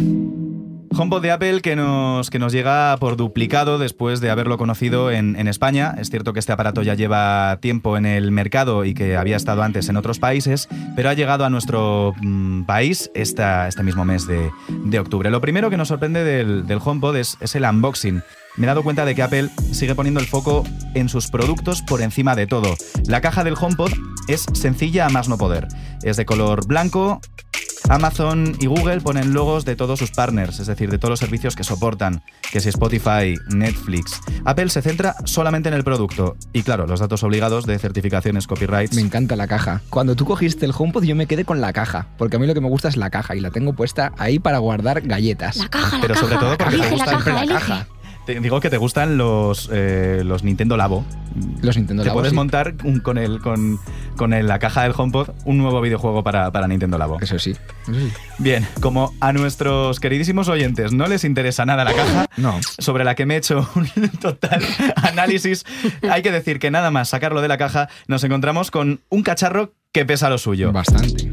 HomePod 0.91 1.23
de 1.23 1.31
Apple 1.31 1.61
que 1.61 1.77
nos, 1.77 2.31
que 2.31 2.39
nos 2.39 2.53
llega 2.53 2.97
por 2.99 3.17
duplicado 3.17 3.79
después 3.79 4.21
de 4.21 4.31
haberlo 4.31 4.59
conocido 4.59 5.11
en, 5.11 5.37
en, 5.37 5.49
España. 5.49 5.95
Es 5.99 6.11
cierto 6.11 6.33
que 6.33 6.41
este 6.41 6.53
aparato 6.53 6.83
ya 6.83 6.95
lleva 6.95 7.59
tiempo 7.61 7.97
en 7.97 8.07
el 8.07 8.33
mercado 8.33 8.85
y 8.85 8.95
que 8.95 9.17
había 9.17 9.37
estado 9.37 9.63
antes 9.63 9.89
en 9.89 9.97
otros 9.97 10.19
países, 10.19 10.69
pero 10.95 11.09
ha 11.09 11.15
llegado 11.15 11.45
a 11.45 11.51
nuestro 11.51 12.15
mm, 12.21 12.65
país 12.65 13.11
esta, 13.15 13.69
este 13.69 13.83
mismo 13.83 14.05
mes 14.05 14.27
de, 14.27 14.51
de, 14.69 14.99
octubre. 14.99 15.31
Lo 15.31 15.41
primero 15.41 15.71
que 15.71 15.77
nos 15.77 15.89
sorprende 15.89 16.25
del, 16.25 16.67
del 16.67 16.81
HomePod 16.83 17.17
es, 17.17 17.37
es 17.41 17.55
el 17.55 17.65
unboxing 17.65 18.23
me 18.57 18.65
he 18.65 18.69
dado 18.69 18.83
cuenta 18.83 19.05
de 19.05 19.15
que 19.15 19.23
Apple 19.23 19.51
sigue 19.73 19.95
poniendo 19.95 20.19
el 20.19 20.27
foco 20.27 20.65
en 20.95 21.11
sus 21.11 21.31
productos 21.31 21.83
por 21.83 22.01
encima 22.01 22.35
de 22.35 22.47
todo. 22.47 22.75
La 23.07 23.21
caja 23.21 23.45
del 23.45 23.55
HomePod 23.61 23.93
es 24.29 24.47
sencilla 24.55 25.07
a 25.07 25.09
más 25.11 25.29
no 25.29 25.37
poder. 25.37 25.69
Es 26.03 26.17
de 26.17 26.25
color 26.25 26.67
blanco. 26.67 27.21
Amazon 27.89 28.57
y 28.59 28.67
Google 28.67 29.01
ponen 29.01 29.33
logos 29.33 29.65
de 29.65 29.77
todos 29.77 29.99
sus 29.99 30.11
partners, 30.11 30.59
es 30.59 30.67
decir, 30.67 30.91
de 30.91 30.99
todos 30.99 31.11
los 31.11 31.21
servicios 31.21 31.55
que 31.55 31.63
soportan, 31.65 32.23
que 32.51 32.61
si 32.61 32.69
Spotify, 32.69 33.37
Netflix. 33.49 34.21
Apple 34.45 34.69
se 34.71 34.83
centra 34.83 35.15
solamente 35.25 35.69
en 35.69 35.75
el 35.75 35.85
producto 35.85 36.37
y 36.53 36.63
claro, 36.63 36.87
los 36.87 37.01
datos 37.01 37.23
obligados 37.23 37.65
de 37.65 37.79
certificaciones 37.79 38.47
copyright. 38.47 38.93
Me 38.95 39.03
encanta 39.03 39.37
la 39.37 39.47
caja. 39.47 39.83
Cuando 39.91 40.17
tú 40.17 40.25
cogiste 40.25 40.67
el 40.67 40.73
HomePod 40.77 41.05
yo 41.05 41.15
me 41.15 41.27
quedé 41.27 41.45
con 41.45 41.61
la 41.61 41.73
caja, 41.73 42.09
porque 42.19 42.37
a 42.37 42.39
mí 42.41 42.47
lo 42.47 42.55
que 42.55 42.61
me 42.61 42.69
gusta 42.69 42.89
es 42.89 42.97
la 42.97 43.11
caja 43.11 43.37
y 43.37 43.41
la 43.41 43.51
tengo 43.51 43.73
puesta 43.73 44.13
ahí 44.19 44.39
para 44.39 44.59
guardar 44.59 45.03
galletas. 45.03 45.57
La 45.57 45.69
caja, 45.69 45.97
la 45.97 46.03
Pero 46.03 46.15
sobre 46.17 46.35
caja. 46.35 46.41
todo 46.47 46.59
porque 46.59 46.75
Elige 46.75 46.91
te 46.91 46.97
la 46.97 47.05
gusta 47.05 47.19
caja, 47.19 47.45
la 47.45 47.55
caja. 47.55 47.87
Te 48.27 48.41
digo 48.41 48.61
que 48.61 48.71
te 48.71 48.77
gustan 48.77 49.17
los, 49.17 49.71
eh, 49.73 50.23
los 50.25 50.43
Nintendo 50.43 50.77
Labo. 50.77 51.05
Los 51.63 51.77
Nintendo 51.77 52.03
Te 52.03 52.09
Labo, 52.09 52.19
puedes 52.19 52.31
sí. 52.31 52.35
montar 52.37 52.75
un- 52.83 52.99
con, 52.99 53.19
el, 53.19 53.41
con, 53.41 53.79
con 54.17 54.33
el- 54.35 54.49
la 54.49 54.59
caja 54.59 54.83
del 54.83 54.93
HomePod 54.97 55.29
un 55.45 55.59
nuevo 55.59 55.81
videojuego 55.81 56.25
para, 56.25 56.51
para 56.51 56.67
Nintendo 56.67 56.99
Labo. 56.99 57.19
Eso 57.21 57.39
sí. 57.39 57.53
Eso 57.83 57.95
sí. 57.95 58.11
Bien, 58.39 58.67
como 58.81 59.15
a 59.21 59.33
nuestros 59.33 60.01
queridísimos 60.01 60.49
oyentes 60.49 60.93
no 60.93 61.07
les 61.07 61.23
interesa 61.23 61.65
nada 61.67 61.85
la 61.85 61.95
caja, 61.95 62.27
No. 62.37 62.59
sobre 62.79 63.05
la 63.05 63.15
que 63.15 63.27
me 63.27 63.35
he 63.35 63.37
hecho 63.39 63.69
un 63.77 64.09
total 64.21 64.61
análisis, 64.97 65.65
hay 66.11 66.23
que 66.23 66.33
decir 66.33 66.59
que 66.59 66.73
nada 66.73 66.91
más 66.91 67.09
sacarlo 67.11 67.43
de 67.43 67.49
la 67.49 67.59
caja, 67.59 67.89
nos 68.09 68.25
encontramos 68.25 68.73
con 68.73 69.01
un 69.09 69.23
cacharro 69.23 69.73
que 69.93 70.05
pesa 70.05 70.29
lo 70.31 70.39
suyo. 70.39 70.73
Bastante. 70.73 71.31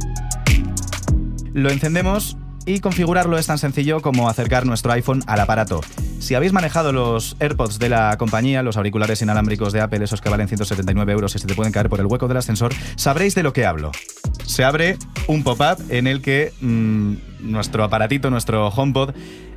Lo 1.53 1.69
encendemos 1.71 2.37
y 2.65 2.79
configurarlo 2.79 3.37
es 3.37 3.47
tan 3.47 3.57
sencillo 3.57 4.01
como 4.01 4.29
acercar 4.29 4.65
nuestro 4.65 4.91
iPhone 4.93 5.23
al 5.27 5.39
aparato. 5.39 5.81
Si 6.23 6.35
habéis 6.35 6.53
manejado 6.53 6.93
los 6.93 7.35
AirPods 7.41 7.79
de 7.79 7.89
la 7.89 8.15
compañía, 8.17 8.63
los 8.63 8.77
auriculares 8.77 9.21
inalámbricos 9.21 9.73
de 9.73 9.81
Apple, 9.81 10.05
esos 10.05 10.21
que 10.21 10.29
valen 10.29 10.47
179 10.47 11.11
euros 11.11 11.35
y 11.35 11.39
se 11.39 11.47
te 11.47 11.53
pueden 11.53 11.73
caer 11.73 11.89
por 11.89 11.99
el 11.99 12.05
hueco 12.05 12.29
del 12.29 12.37
ascensor, 12.37 12.73
sabréis 12.95 13.35
de 13.35 13.43
lo 13.43 13.51
que 13.51 13.65
hablo. 13.65 13.91
Se 14.45 14.63
abre 14.63 14.97
un 15.27 15.43
pop-up 15.43 15.83
en 15.89 16.07
el 16.07 16.21
que 16.21 16.53
mm, 16.61 17.15
nuestro 17.41 17.83
aparatito, 17.83 18.29
nuestro 18.29 18.69
HomePod, 18.69 19.13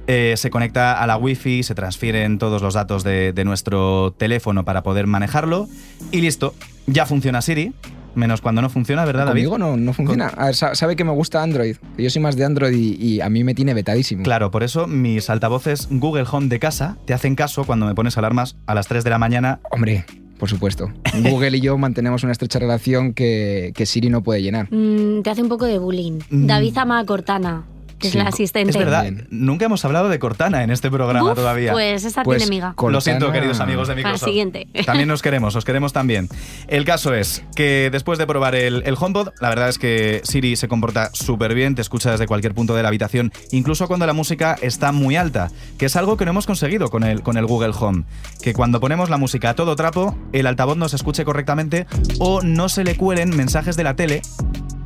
eh, 0.08 0.34
se 0.36 0.50
conecta 0.50 1.00
a 1.00 1.06
la 1.06 1.16
Wi-Fi, 1.16 1.62
se 1.62 1.76
transfieren 1.76 2.38
todos 2.38 2.60
los 2.62 2.74
datos 2.74 3.04
de, 3.04 3.32
de 3.32 3.44
nuestro 3.44 4.12
teléfono 4.18 4.64
para 4.64 4.82
poder 4.82 5.06
manejarlo 5.06 5.68
y 6.10 6.20
listo, 6.20 6.52
ya 6.88 7.06
funciona 7.06 7.42
Siri, 7.42 7.74
menos 8.16 8.40
cuando 8.40 8.62
no 8.62 8.68
funciona, 8.70 9.04
¿verdad, 9.04 9.26
David? 9.26 9.44
Conmigo 9.48 9.58
no, 9.58 9.76
no 9.76 9.92
funciona. 9.92 10.28
A 10.28 10.46
ver, 10.46 10.54
sa- 10.54 10.74
sabe 10.74 10.96
que 10.96 11.04
me 11.04 11.12
gusta 11.12 11.42
Android. 11.42 11.76
que 11.96 12.02
Yo 12.02 12.10
soy 12.10 12.22
más 12.22 12.36
de 12.36 12.44
Android 12.44 12.74
y, 12.74 12.94
y 12.96 13.20
a 13.20 13.28
mí 13.28 13.44
me 13.44 13.54
tiene 13.54 13.74
vetadísimo. 13.74 14.22
Claro, 14.22 14.50
por 14.50 14.62
eso 14.62 14.86
mis 14.86 15.30
altavoces 15.30 15.88
Google 15.90 16.24
Home 16.30 16.48
de 16.48 16.58
casa 16.58 16.96
te 17.04 17.14
hacen 17.14 17.34
caso 17.34 17.64
cuando 17.64 17.86
me 17.86 17.94
pones 17.94 18.16
alarmas 18.18 18.56
a 18.66 18.74
las 18.74 18.88
3 18.88 19.04
de 19.04 19.10
la 19.10 19.18
mañana. 19.18 19.60
Hombre, 19.70 20.04
por 20.38 20.48
supuesto. 20.50 20.90
Google 21.30 21.56
y 21.56 21.60
yo 21.60 21.78
mantenemos 21.78 22.22
una 22.22 22.32
estrecha 22.32 22.58
relación 22.58 23.12
que, 23.14 23.72
que 23.74 23.86
Siri 23.86 24.08
no 24.10 24.22
puede 24.22 24.42
llenar. 24.42 24.68
Mm, 24.72 25.22
te 25.22 25.30
hace 25.30 25.42
un 25.42 25.48
poco 25.48 25.64
de 25.66 25.78
bullying. 25.78 26.20
Mm. 26.30 26.46
David 26.46 26.76
ama 26.78 26.98
a 26.98 27.04
Cortana, 27.06 27.64
que 27.98 28.10
Sí, 28.10 28.18
es 28.18 28.22
la 28.24 28.28
asistente. 28.28 28.70
Es 28.70 28.76
verdad, 28.76 29.02
Bien. 29.02 29.26
nunca 29.30 29.64
hemos 29.64 29.84
hablado 29.84 30.08
de 30.08 30.18
Cortana 30.18 30.62
en 30.62 30.70
este 30.70 30.90
programa 30.90 31.30
Uf, 31.30 31.34
todavía. 31.36 31.72
Pues 31.72 32.04
esa 32.04 32.22
Pues 32.22 32.38
tiene 32.38 32.50
miga. 32.50 32.74
Lo 32.76 33.00
siento, 33.00 33.32
queridos 33.32 33.60
amigos 33.60 33.88
de 33.88 33.94
Para 33.94 34.08
Microsoft. 34.08 34.28
siguiente. 34.28 34.68
También 34.84 35.08
nos 35.08 35.22
queremos, 35.22 35.56
os 35.56 35.64
queremos 35.64 35.92
también. 35.92 36.28
El 36.68 36.84
caso 36.84 37.14
es 37.14 37.42
que 37.54 37.88
después 37.90 38.18
de 38.18 38.26
probar 38.26 38.54
el, 38.54 38.82
el 38.86 38.96
HomePod, 38.98 39.30
la 39.40 39.48
verdad 39.48 39.68
es 39.68 39.78
que 39.78 40.20
Siri 40.24 40.56
se 40.56 40.68
comporta 40.68 41.10
súper 41.12 41.54
bien, 41.54 41.74
te 41.74 41.82
escucha 41.82 42.10
desde 42.10 42.26
cualquier 42.26 42.54
punto 42.54 42.74
de 42.74 42.82
la 42.82 42.88
habitación, 42.88 43.32
incluso 43.50 43.86
cuando 43.88 44.06
la 44.06 44.12
música 44.12 44.56
está 44.60 44.92
muy 44.92 45.16
alta, 45.16 45.50
que 45.78 45.86
es 45.86 45.96
algo 45.96 46.16
que 46.16 46.24
no 46.24 46.32
hemos 46.32 46.46
conseguido 46.46 46.90
con 46.90 47.02
el, 47.04 47.22
con 47.22 47.36
el 47.36 47.46
Google 47.46 47.72
Home. 47.78 48.04
Que 48.42 48.52
cuando 48.52 48.80
ponemos 48.80 49.10
la 49.10 49.16
música 49.16 49.50
a 49.50 49.54
todo 49.54 49.76
trapo, 49.76 50.16
el 50.32 50.46
altavoz 50.46 50.76
no 50.76 50.88
se 50.88 50.96
escuche 50.96 51.24
correctamente 51.24 51.86
o 52.18 52.42
no 52.42 52.68
se 52.68 52.84
le 52.84 52.96
cuelen 52.96 53.34
mensajes 53.36 53.76
de 53.76 53.84
la 53.84 53.96
tele 53.96 54.22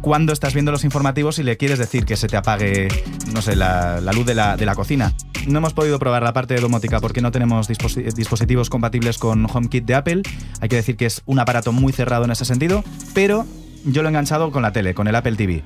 cuando 0.00 0.32
estás 0.32 0.54
viendo 0.54 0.72
los 0.72 0.84
informativos 0.84 1.38
y 1.38 1.42
le 1.42 1.56
quieres 1.56 1.78
decir 1.78 2.04
que 2.04 2.16
se 2.16 2.26
te 2.26 2.36
apague, 2.36 2.88
no 3.32 3.42
sé, 3.42 3.56
la, 3.56 4.00
luz 4.14 4.24
de 4.26 4.34
la, 4.34 4.56
de 4.56 4.66
la 4.66 4.74
cocina. 4.74 5.12
No 5.46 5.58
hemos 5.58 5.72
podido 5.72 5.98
probar 5.98 6.22
la 6.22 6.32
parte 6.32 6.54
de 6.54 6.60
domótica 6.60 7.00
porque 7.00 7.20
no 7.20 7.30
tenemos 7.30 7.68
disposi- 7.68 8.12
dispositivos 8.14 8.70
compatibles 8.70 9.18
con 9.18 9.46
HomeKit 9.50 9.84
de 9.84 9.94
Apple. 9.94 10.22
Hay 10.60 10.68
que 10.68 10.76
decir 10.76 10.96
que 10.96 11.06
es 11.06 11.22
un 11.26 11.38
aparato 11.38 11.72
muy 11.72 11.92
cerrado 11.92 12.24
en 12.24 12.30
ese 12.30 12.44
sentido, 12.44 12.84
pero 13.14 13.46
yo 13.84 14.02
lo 14.02 14.08
he 14.08 14.10
enganchado 14.10 14.50
con 14.50 14.62
la 14.62 14.72
tele, 14.72 14.94
con 14.94 15.08
el 15.08 15.14
Apple 15.14 15.36
TV, 15.36 15.62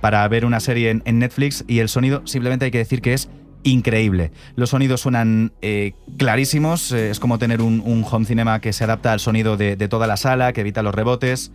para 0.00 0.26
ver 0.28 0.44
una 0.44 0.60
serie 0.60 1.00
en 1.04 1.18
Netflix 1.18 1.64
y 1.66 1.80
el 1.80 1.88
sonido 1.88 2.22
simplemente 2.26 2.66
hay 2.66 2.70
que 2.70 2.78
decir 2.78 3.02
que 3.02 3.14
es 3.14 3.28
increíble. 3.70 4.32
Los 4.56 4.70
sonidos 4.70 5.00
suenan 5.00 5.52
eh, 5.62 5.92
clarísimos, 6.16 6.92
eh, 6.92 7.10
es 7.10 7.20
como 7.20 7.38
tener 7.38 7.60
un, 7.60 7.80
un 7.84 8.04
home 8.08 8.26
cinema 8.26 8.60
que 8.60 8.72
se 8.72 8.84
adapta 8.84 9.12
al 9.12 9.20
sonido 9.20 9.56
de, 9.56 9.76
de 9.76 9.88
toda 9.88 10.06
la 10.06 10.16
sala, 10.16 10.52
que 10.52 10.62
evita 10.62 10.82
los 10.82 10.94
rebotes. 10.94 11.52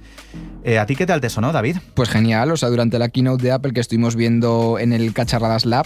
Eh, 0.63 0.79
¿A 0.79 0.85
ti 0.85 0.95
qué 0.95 1.05
tal 1.05 1.21
te 1.21 1.29
sonó, 1.29 1.51
David? 1.51 1.77
Pues 1.93 2.09
genial, 2.09 2.51
o 2.51 2.57
sea, 2.57 2.69
durante 2.69 2.97
la 2.99 3.09
keynote 3.09 3.43
de 3.43 3.51
Apple 3.51 3.73
que 3.73 3.81
estuvimos 3.81 4.15
viendo 4.15 4.79
en 4.79 4.93
el 4.93 5.13
Cacharradas 5.13 5.65
Lab, 5.65 5.85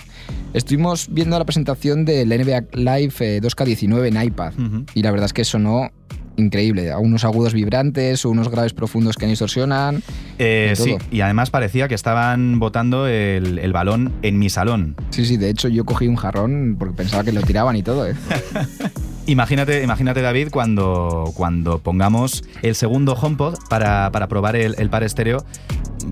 estuvimos 0.53 1.07
viendo 1.09 1.37
la 1.39 1.45
presentación 1.45 2.05
del 2.05 2.29
NBA 2.29 2.65
Live 2.73 3.13
eh, 3.19 3.41
2K19 3.41 4.07
en 4.07 4.21
iPad. 4.21 4.53
Y 4.93 5.01
la 5.01 5.11
verdad 5.11 5.25
es 5.25 5.33
que 5.33 5.43
sonó 5.43 5.91
increíble. 6.37 6.91
A 6.91 6.99
unos 6.99 7.25
agudos 7.25 7.53
vibrantes, 7.53 8.25
unos 8.25 8.49
graves 8.49 8.73
profundos 8.73 9.17
que 9.17 9.25
distorsionan. 9.25 10.01
Eh, 10.39 10.73
sí, 10.75 10.95
y 11.11 11.21
además 11.21 11.49
parecía 11.49 11.87
que 11.87 11.95
estaban 11.95 12.59
botando 12.59 13.07
el, 13.07 13.59
el 13.59 13.73
balón 13.73 14.13
en 14.21 14.39
mi 14.39 14.49
salón. 14.49 14.95
Sí, 15.09 15.25
sí, 15.25 15.37
de 15.37 15.49
hecho 15.49 15.67
yo 15.67 15.85
cogí 15.85 16.07
un 16.07 16.15
jarrón 16.15 16.75
porque 16.79 16.95
pensaba 16.95 17.23
que 17.23 17.31
lo 17.31 17.41
tiraban 17.41 17.75
y 17.75 17.83
todo, 17.83 18.07
¿eh? 18.07 18.15
Imagínate, 19.27 19.83
imagínate 19.83 20.21
David, 20.21 20.47
cuando, 20.51 21.33
cuando 21.35 21.79
pongamos 21.79 22.45
el 22.61 22.75
segundo 22.75 23.11
HomePod 23.13 23.55
para, 23.69 24.09
para 24.13 24.27
probar 24.29 24.55
el, 24.55 24.75
el 24.77 24.89
par 24.89 25.03
estéreo, 25.03 25.43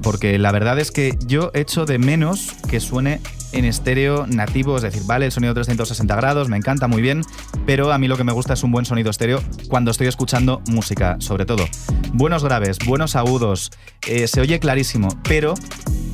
porque 0.03 0.37
la 0.37 0.51
verdad 0.51 0.77
es 0.79 0.91
que 0.91 1.17
yo 1.25 1.49
echo 1.53 1.85
de 1.85 1.97
menos 1.97 2.51
que 2.69 2.81
suene 2.81 3.21
en 3.55 3.65
estéreo 3.65 4.27
nativo, 4.27 4.75
es 4.75 4.83
decir, 4.83 5.03
vale, 5.05 5.25
el 5.25 5.31
sonido 5.31 5.53
360 5.53 6.15
grados, 6.15 6.49
me 6.49 6.57
encanta 6.57 6.87
muy 6.87 7.01
bien, 7.01 7.21
pero 7.65 7.91
a 7.91 7.97
mí 7.97 8.07
lo 8.07 8.17
que 8.17 8.23
me 8.23 8.33
gusta 8.33 8.53
es 8.53 8.63
un 8.63 8.71
buen 8.71 8.85
sonido 8.85 9.09
estéreo 9.09 9.41
cuando 9.69 9.91
estoy 9.91 10.07
escuchando 10.07 10.61
música, 10.67 11.15
sobre 11.19 11.45
todo. 11.45 11.65
Buenos 12.13 12.43
graves, 12.43 12.77
buenos 12.85 13.15
agudos, 13.15 13.71
eh, 14.07 14.27
se 14.27 14.41
oye 14.41 14.59
clarísimo, 14.59 15.07
pero, 15.23 15.53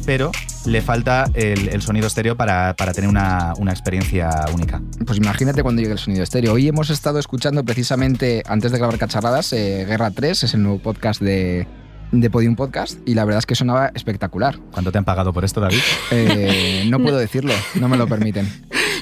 pero 0.05 0.31
le 0.65 0.81
falta 0.81 1.25
el, 1.33 1.81
sonido 1.81 2.05
estéreo 2.05 2.37
para, 2.37 2.75
para 2.75 2.93
tener 2.93 3.09
una, 3.09 3.53
una 3.57 3.71
experiencia 3.71 4.29
única. 4.53 4.79
Pues 5.05 5.17
imagínate 5.17 5.63
cuando 5.63 5.81
llegue 5.81 5.93
el 5.93 5.99
sonido 5.99 6.23
estéreo. 6.23 6.53
Hoy 6.53 6.67
hemos 6.67 6.91
estado 6.91 7.17
escuchando 7.17 7.63
precisamente, 7.63 8.43
antes 8.45 8.71
de 8.71 8.77
grabar 8.77 8.99
Cacharradas, 8.99 9.51
eh, 9.53 9.85
Guerra 9.87 10.11
3, 10.11 10.43
es 10.43 10.53
el 10.53 10.61
nuevo 10.61 10.77
podcast 10.77 11.19
de, 11.21 11.65
de 12.11 12.29
Podium 12.29 12.55
Podcast, 12.55 12.99
y 13.07 13.13
la 13.13 13.23
verdad 13.25 13.39
es 13.39 13.45
que 13.45 13.55
sonaba 13.55 13.91
espectacular. 13.95 14.57
¿Cuánto 14.71 14.91
te 14.91 14.97
han 14.97 15.05
pagado 15.05 15.31
por 15.33 15.45
esto, 15.45 15.61
David? 15.61 15.79
Eh, 16.11 16.85
no 16.89 16.99
puedo 16.99 17.17
decirlo, 17.17 17.53
no 17.79 17.87
me 17.87 17.97
lo 17.97 18.07
permiten. 18.07 18.47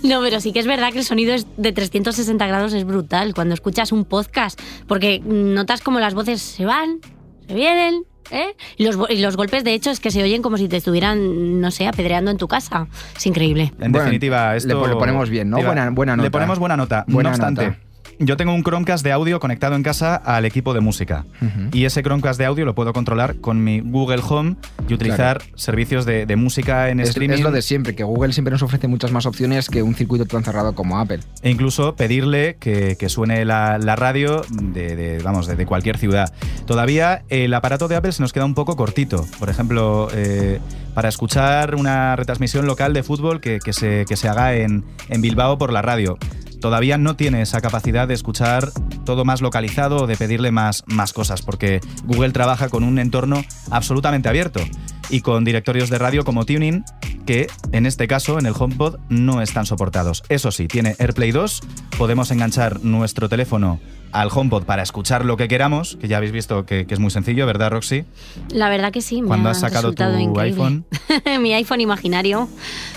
No, 0.04 0.22
pero 0.22 0.40
sí 0.40 0.54
que 0.54 0.60
es 0.60 0.68
verdad 0.68 0.92
que 0.94 1.00
el 1.00 1.06
sonido 1.06 1.34
es 1.34 1.46
de 1.58 1.72
360 1.74 2.46
grados 2.48 2.74
es 2.74 2.86
brutal 2.86 3.34
cuando 3.34 3.54
escuchas 3.54 3.92
un 3.92 4.06
podcast, 4.06 4.60
porque 4.88 5.20
notas 5.26 5.82
como 5.82 6.00
las 6.00 6.14
voces 6.14 6.42
se 6.42 6.66
van, 6.66 7.00
se 7.48 7.54
vienen, 7.54 8.04
¿eh? 8.32 8.56
Y 8.78 8.86
los, 8.86 8.98
y 9.10 9.18
los 9.18 9.36
golpes, 9.36 9.64
de 9.64 9.74
hecho, 9.74 9.90
es 9.90 10.00
que 10.00 10.12
se 10.12 10.22
oyen 10.24 10.42
como 10.42 10.58
si 10.58 10.68
te 10.70 10.78
estuvieran, 10.78 11.60
no 11.60 11.72
sé, 11.72 11.88
apedreando 11.88 12.30
en 12.32 12.38
tu 12.38 12.48
casa. 12.48 12.88
Es 13.18 13.26
increíble. 13.26 13.74
En 13.80 13.92
Bueno, 13.92 14.00
definitiva, 14.06 14.52
le 14.52 14.58
esto. 14.58 14.88
le 14.88 14.96
ponemos 14.96 15.30
bien, 15.30 15.50
¿no? 15.50 15.58
Buena- 15.62 15.90
buena 15.90 16.14
Le 16.14 16.18
nota. 16.18 16.32
ponemos 16.32 16.60
buena 16.60 16.78
nota. 16.78 17.06
Buena 17.08 17.30
no 17.32 17.36
obstante, 17.36 17.66
nota. 17.68 17.80
Yo 18.20 18.38
tengo 18.38 18.54
un 18.54 18.64
Chromecast 18.64 19.04
de 19.04 19.12
audio 19.12 19.40
conectado 19.40 19.76
en 19.76 19.84
casa 19.84 20.16
al 20.16 20.46
equipo 20.46 20.74
de 20.74 20.82
música. 20.82 21.26
Y 21.72 21.86
ese 21.86 22.04
Chromecast 22.04 22.38
de 22.38 22.46
audio 22.46 22.66
lo 22.66 22.76
puedo 22.76 22.94
controlar 22.94 23.38
con 23.38 23.64
mi 23.64 23.80
Google 23.80 24.22
Home 24.28 24.56
y 24.88 24.94
utilizar 24.94 25.42
servicios 25.56 26.06
de, 26.06 26.26
de 26.26 26.36
música 26.36 26.90
en 26.90 27.00
Es, 27.00 27.10
streaming. 27.10 27.36
es 27.36 27.42
lo 27.42 27.52
de 27.52 27.62
siempre, 27.62 27.96
que 27.96 28.04
Google 28.04 28.34
siempre 28.34 28.52
nos 28.52 28.62
ofrece 28.62 28.88
muchas 28.88 29.12
más 29.12 29.26
opciones 29.26 29.70
que 29.70 29.82
un 29.84 29.96
circuito 29.96 30.26
tan 30.26 30.44
cerrado 30.44 30.76
como 30.76 31.00
Apple. 31.00 31.20
E 31.42 31.50
incluso 31.50 31.96
pedirle 31.96 32.58
que, 32.60 32.98
que 33.00 33.10
suene 33.10 33.46
la, 33.46 33.78
la 33.78 33.96
radio 33.96 34.42
de, 34.52 34.96
de, 34.96 35.20
vamos, 35.24 35.48
de, 35.48 35.56
de 35.56 35.66
cualquier 35.66 35.98
ciudad. 35.98 36.34
Todavía 36.66 37.24
el 37.30 37.54
aparato 37.54 37.88
de 37.88 37.96
Apple 37.96 38.12
se 38.12 38.22
nos 38.22 38.34
queda 38.34 38.46
un 38.46 38.54
poco 38.54 38.76
cortito. 38.76 39.26
Por 39.40 39.50
ejemplo, 39.50 40.10
eh, 40.14 40.60
para 40.94 41.08
escuchar 41.10 41.76
una 41.76 42.16
retransmisión 42.16 42.66
local 42.66 42.94
de 42.94 43.04
fútbol 43.04 43.40
que, 43.40 43.60
que 43.60 43.72
se, 43.74 44.06
que 44.08 44.18
se 44.18 44.28
haga 44.28 44.56
en, 44.56 44.84
en 45.08 45.22
Bilbao 45.22 45.58
por 45.58 45.72
la 45.72 45.82
radio. 45.82 46.18
Todavía 46.60 46.98
no 46.98 47.16
tiene 47.16 47.42
esa 47.42 47.62
capacidad 47.62 48.08
de 48.08 48.14
escuchar 48.14 48.72
todo 49.06 49.26
más 49.26 49.42
localizado 49.42 50.04
o 50.04 50.08
de 50.08 50.18
pedirle 50.18 50.52
más, 50.52 50.84
más 50.88 51.14
cosas, 51.14 51.42
porque 51.42 51.82
Google 52.06 52.32
trabaja 52.32 52.70
con 52.70 52.84
un 52.84 53.00
entorno 53.00 53.44
absolutamente 53.72 54.30
abierto 54.30 54.62
y 55.10 55.22
con 55.22 55.44
directorios 55.44 55.90
de 55.90 55.98
radio 55.98 56.24
como 56.24 56.46
Tuning, 56.46 56.84
que 57.26 57.48
en 57.72 57.86
este 57.86 58.08
caso 58.08 58.40
en 58.40 58.46
el 58.46 58.54
HomePod 58.58 59.00
no 59.10 59.42
están 59.42 59.66
soportados. 59.66 60.24
Eso 60.30 60.52
sí, 60.52 60.68
tiene 60.68 60.96
AirPlay 61.00 61.32
2, 61.32 61.62
podemos 61.98 62.32
enganchar 62.32 62.84
nuestro 62.84 63.30
teléfono 63.30 63.80
al 64.12 64.30
HomePod 64.34 64.64
para 64.64 64.82
escuchar 64.84 65.26
lo 65.26 65.38
que 65.38 65.48
queramos, 65.48 65.98
que 66.00 66.08
ya 66.08 66.18
habéis 66.18 66.32
visto 66.32 66.66
que, 66.66 66.86
que 66.88 66.94
es 66.94 67.00
muy 67.00 67.12
sencillo, 67.12 67.46
¿verdad, 67.46 67.70
Roxy? 67.72 68.06
La 68.50 68.70
verdad 68.70 68.92
que 68.92 69.02
sí. 69.02 69.22
Me 69.22 69.28
Cuando 69.28 69.50
ha 69.50 69.52
has 69.52 69.60
sacado 69.60 69.94
tu 69.94 70.04
increíble. 70.04 70.42
iPhone. 70.42 70.86
Mi 71.42 71.54
iPhone 71.54 71.82
imaginario, 71.82 72.50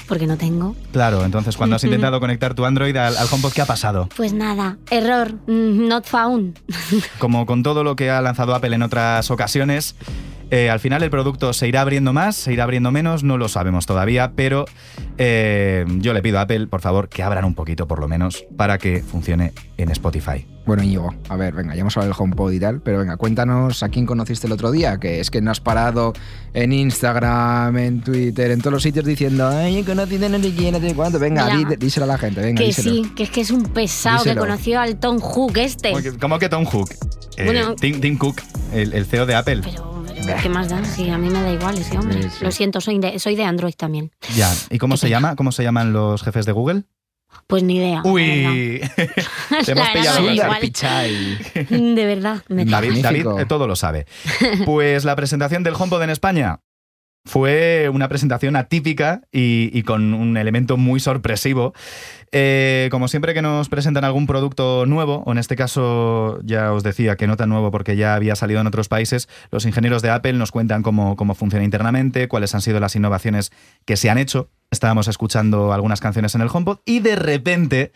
porque 0.09 0.27
no 0.27 0.37
tengo. 0.37 0.75
Claro, 0.93 1.25
entonces 1.25 1.57
cuando 1.57 1.77
has 1.77 1.85
intentado 1.85 2.21
conectar 2.21 2.55
tu 2.55 2.65
Android 2.65 2.97
al, 2.97 3.17
al 3.17 3.29
HomePod, 3.31 3.53
¿qué 3.53 3.63
ha 3.63 3.67
pasado? 3.67 4.09
Pues 4.17 4.33
nada, 4.33 4.79
error, 4.91 5.33
mm, 5.47 5.89
not 5.89 6.05
found. 6.07 6.59
Como 7.19 7.47
con 7.47 7.63
todo 7.63 7.85
lo 7.85 7.97
que 7.97 8.11
ha 8.11 8.21
lanzado 8.21 8.55
Apple 8.55 8.75
en 8.75 8.83
otras 8.83 9.31
ocasiones, 9.31 9.95
eh, 10.53 10.69
al 10.71 10.81
final 10.81 11.03
el 11.03 11.09
producto 11.11 11.53
se 11.55 11.67
irá 11.67 11.81
abriendo 11.81 12.13
más, 12.13 12.37
se 12.37 12.53
irá 12.53 12.65
abriendo 12.65 12.91
menos, 12.91 13.25
no 13.25 13.39
lo 13.39 13.49
sabemos 13.49 13.87
todavía, 13.87 14.33
pero 14.37 14.67
eh, 15.17 15.87
yo 15.99 16.13
le 16.13 16.21
pido 16.21 16.39
a 16.39 16.43
Apple, 16.43 16.67
por 16.67 16.83
favor, 16.83 17.09
que 17.09 17.23
abran 17.23 17.45
un 17.47 17.55
poquito 17.55 17.89
por 17.89 17.99
lo 17.99 18.07
menos 18.07 18.45
para 18.57 18.77
que 18.77 19.03
funcione 19.03 19.53
en 19.79 19.91
Spotify. 19.91 20.47
Bueno, 20.65 20.85
Íñigo, 20.85 21.13
a 21.29 21.35
ver, 21.37 21.55
venga, 21.55 21.75
ya 21.75 21.81
hemos 21.81 21.97
hablado 21.97 22.13
del 22.13 22.23
HomePod 22.23 22.53
y 22.53 22.61
tal, 22.61 22.81
pero 22.83 22.99
venga, 23.01 23.17
cuéntanos 23.17 23.83
a 23.83 23.89
quién 23.89 24.07
conociste 24.07 24.47
el 24.47 24.53
otro 24.53 24.71
día, 24.71 24.99
que 24.99 25.19
es 25.19 25.29
que 25.31 25.41
no 25.41 25.51
has 25.51 25.59
parado 25.61 26.13
en 26.55 26.73
Instagram, 26.73 27.77
en 27.79 28.01
Twitter, 28.03 28.51
en 28.53 28.61
todos 28.61 28.75
los 28.75 28.83
sitios 28.83 29.05
diciendo, 29.05 29.49
ay, 29.49 29.83
conocido 29.83 30.29
no 30.29 30.39
sé 30.39 30.55
quién, 30.55 30.73
no 30.75 30.81
sé 30.81 30.95
cuánto. 30.95 31.19
Venga, 31.19 31.53
Mira, 31.57 31.71
díselo 31.77 32.05
a 32.05 32.09
la 32.09 32.19
gente, 32.19 32.41
venga, 32.43 32.59
que 32.61 32.67
díselo. 32.67 32.91
sí, 32.93 33.13
que 33.17 33.23
es 33.25 33.31
que 33.31 33.41
es 33.41 33.51
un 33.51 33.65
pesado 33.65 34.19
Díselo. 34.19 34.43
que 34.43 34.49
conoció 34.49 34.81
al 34.81 34.97
Tom 35.01 35.19
Hook 35.19 35.57
este. 35.57 35.91
¿Cómo 35.91 36.03
que, 36.03 36.13
cómo 36.19 36.39
que 36.39 36.49
Tom 36.49 36.65
Hook? 36.65 36.91
Eh, 37.39 37.45
Bueno. 37.47 37.75
Tim, 37.75 38.01
Tim 38.01 38.17
Cook, 38.17 38.41
el, 38.73 38.93
el 38.93 39.05
CEO 39.07 39.27
de 39.27 39.35
Apple. 39.35 39.63
Pero 39.65 39.92
¿qué 40.43 40.49
más 40.49 40.69
da? 40.69 40.85
Sí, 40.85 41.11
a 41.11 41.19
mí 41.19 41.29
me 41.29 41.43
da 41.43 41.53
igual 41.53 41.79
ese 41.79 41.99
hombre. 41.99 42.23
Sí, 42.23 42.31
sí. 42.31 42.45
Lo 42.45 42.51
siento, 42.51 42.81
soy 42.81 42.99
de, 42.99 43.19
soy 43.19 43.37
de 43.37 43.45
Android 43.45 43.75
también. 43.75 44.11
Ya. 44.35 44.53
¿Y 44.71 44.79
cómo 44.79 44.97
se 44.97 45.09
llama? 45.09 45.37
¿Cómo 45.37 45.53
se 45.53 45.63
llaman 45.63 45.93
los 45.93 46.23
jefes 46.23 46.47
de 46.47 46.53
Google? 46.53 46.85
Pues 47.47 47.63
ni 47.63 47.77
idea. 47.77 48.03
Uy, 48.05 48.81
te 49.65 49.73
hemos 49.73 49.89
pillado. 49.89 50.31
igual. 50.31 50.61
Pichai. 50.61 51.39
De 51.69 52.07
verdad. 52.07 52.43
me 52.49 52.65
da 52.65 52.73
David, 52.73 53.03
David 53.03 53.27
eh, 53.39 53.47
todo 53.47 53.67
lo 53.67 53.77
sabe. 53.77 54.07
Pues 54.65 55.05
la 55.05 55.17
presentación 55.17 55.63
del 55.63 55.75
HomePod 55.75 56.03
en 56.03 56.11
España 56.11 56.61
fue 57.25 57.89
una 57.93 58.09
presentación 58.09 58.57
atípica 58.57 59.23
y, 59.31 59.83
con 59.85 60.15
un 60.15 60.37
elemento 60.37 60.77
muy 60.77 61.01
sorpresivo. 61.01 61.73
Eh, 62.33 62.89
como 62.91 63.09
siempre 63.09 63.35
que 63.35 63.43
nos 63.43 63.69
presentan 63.69 64.05
algún 64.05 64.27
producto 64.27 64.87
nuevo, 64.87 65.23
o 65.27 65.33
en 65.33 65.39
este 65.39 65.55
caso 65.55 66.41
ya 66.43 66.73
os 66.73 66.83
decía 66.83 67.17
que 67.17 67.27
no 67.27 67.37
tan 67.37 67.51
nuevo 67.51 67.71
porque 67.71 67.95
ya 67.97 68.15
había 68.15 68.35
salido 68.35 68.61
en 68.61 68.67
otros 68.67 68.89
países, 68.89 69.29
los 69.51 69.67
ingenieros 69.67 70.03
de 70.03 70.11
Apple 70.11 70.33
nos 70.33 70.51
cuentan 70.51 70.83
cómo, 70.83 71.15
cómo 71.17 71.35
funciona 71.35 71.65
internamente, 71.65 72.29
cuáles 72.29 72.55
han 72.55 72.63
sido 72.63 72.81
las 72.81 72.97
innovaciones 72.97 73.53
que 73.85 73.97
se 73.97 74.11
han 74.11 74.19
hecho. 74.19 74.51
Estábamos 74.71 75.07
escuchando 75.07 75.73
algunas 75.73 76.01
canciones 76.01 76.35
en 76.35 76.41
el 76.41 76.49
HomePod 76.53 76.79
y 76.85 77.01
de 77.01 77.17
repente 77.17 77.93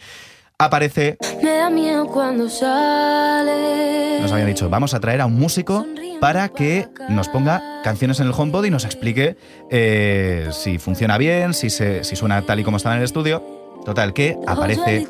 aparece 0.58 1.18
Me 1.42 1.50
da 1.58 1.70
miedo 1.70 2.06
cuando 2.06 2.48
sale. 2.48 4.20
nos 4.20 4.32
habían 4.32 4.48
dicho, 4.48 4.70
vamos 4.70 4.94
a 4.94 5.00
traer 5.00 5.20
a 5.20 5.26
un 5.26 5.38
músico 5.38 5.86
para 6.20 6.48
que 6.48 6.88
nos 7.10 7.28
ponga 7.28 7.82
canciones 7.84 8.20
en 8.20 8.26
el 8.26 8.32
HomePod 8.36 8.64
y 8.64 8.70
nos 8.70 8.84
explique 8.86 9.36
eh, 9.70 10.48
si 10.52 10.78
funciona 10.78 11.18
bien, 11.18 11.52
si, 11.52 11.68
se, 11.68 12.04
si 12.04 12.16
suena 12.16 12.40
tal 12.42 12.60
y 12.60 12.64
como 12.64 12.78
estaba 12.78 12.94
en 12.94 13.00
el 13.00 13.04
estudio. 13.04 13.42
Total, 13.84 14.12
que 14.14 14.36
aparece 14.46 15.06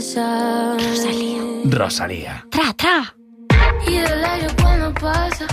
sale. 0.00 1.60
Rosalía. 1.64 2.46
¡Tra, 2.50 2.72
tra! 2.74 3.14
Y 3.86 3.96
el 3.96 4.24
aire 4.24 4.46
cuando 4.62 4.94
pasa. 4.94 5.46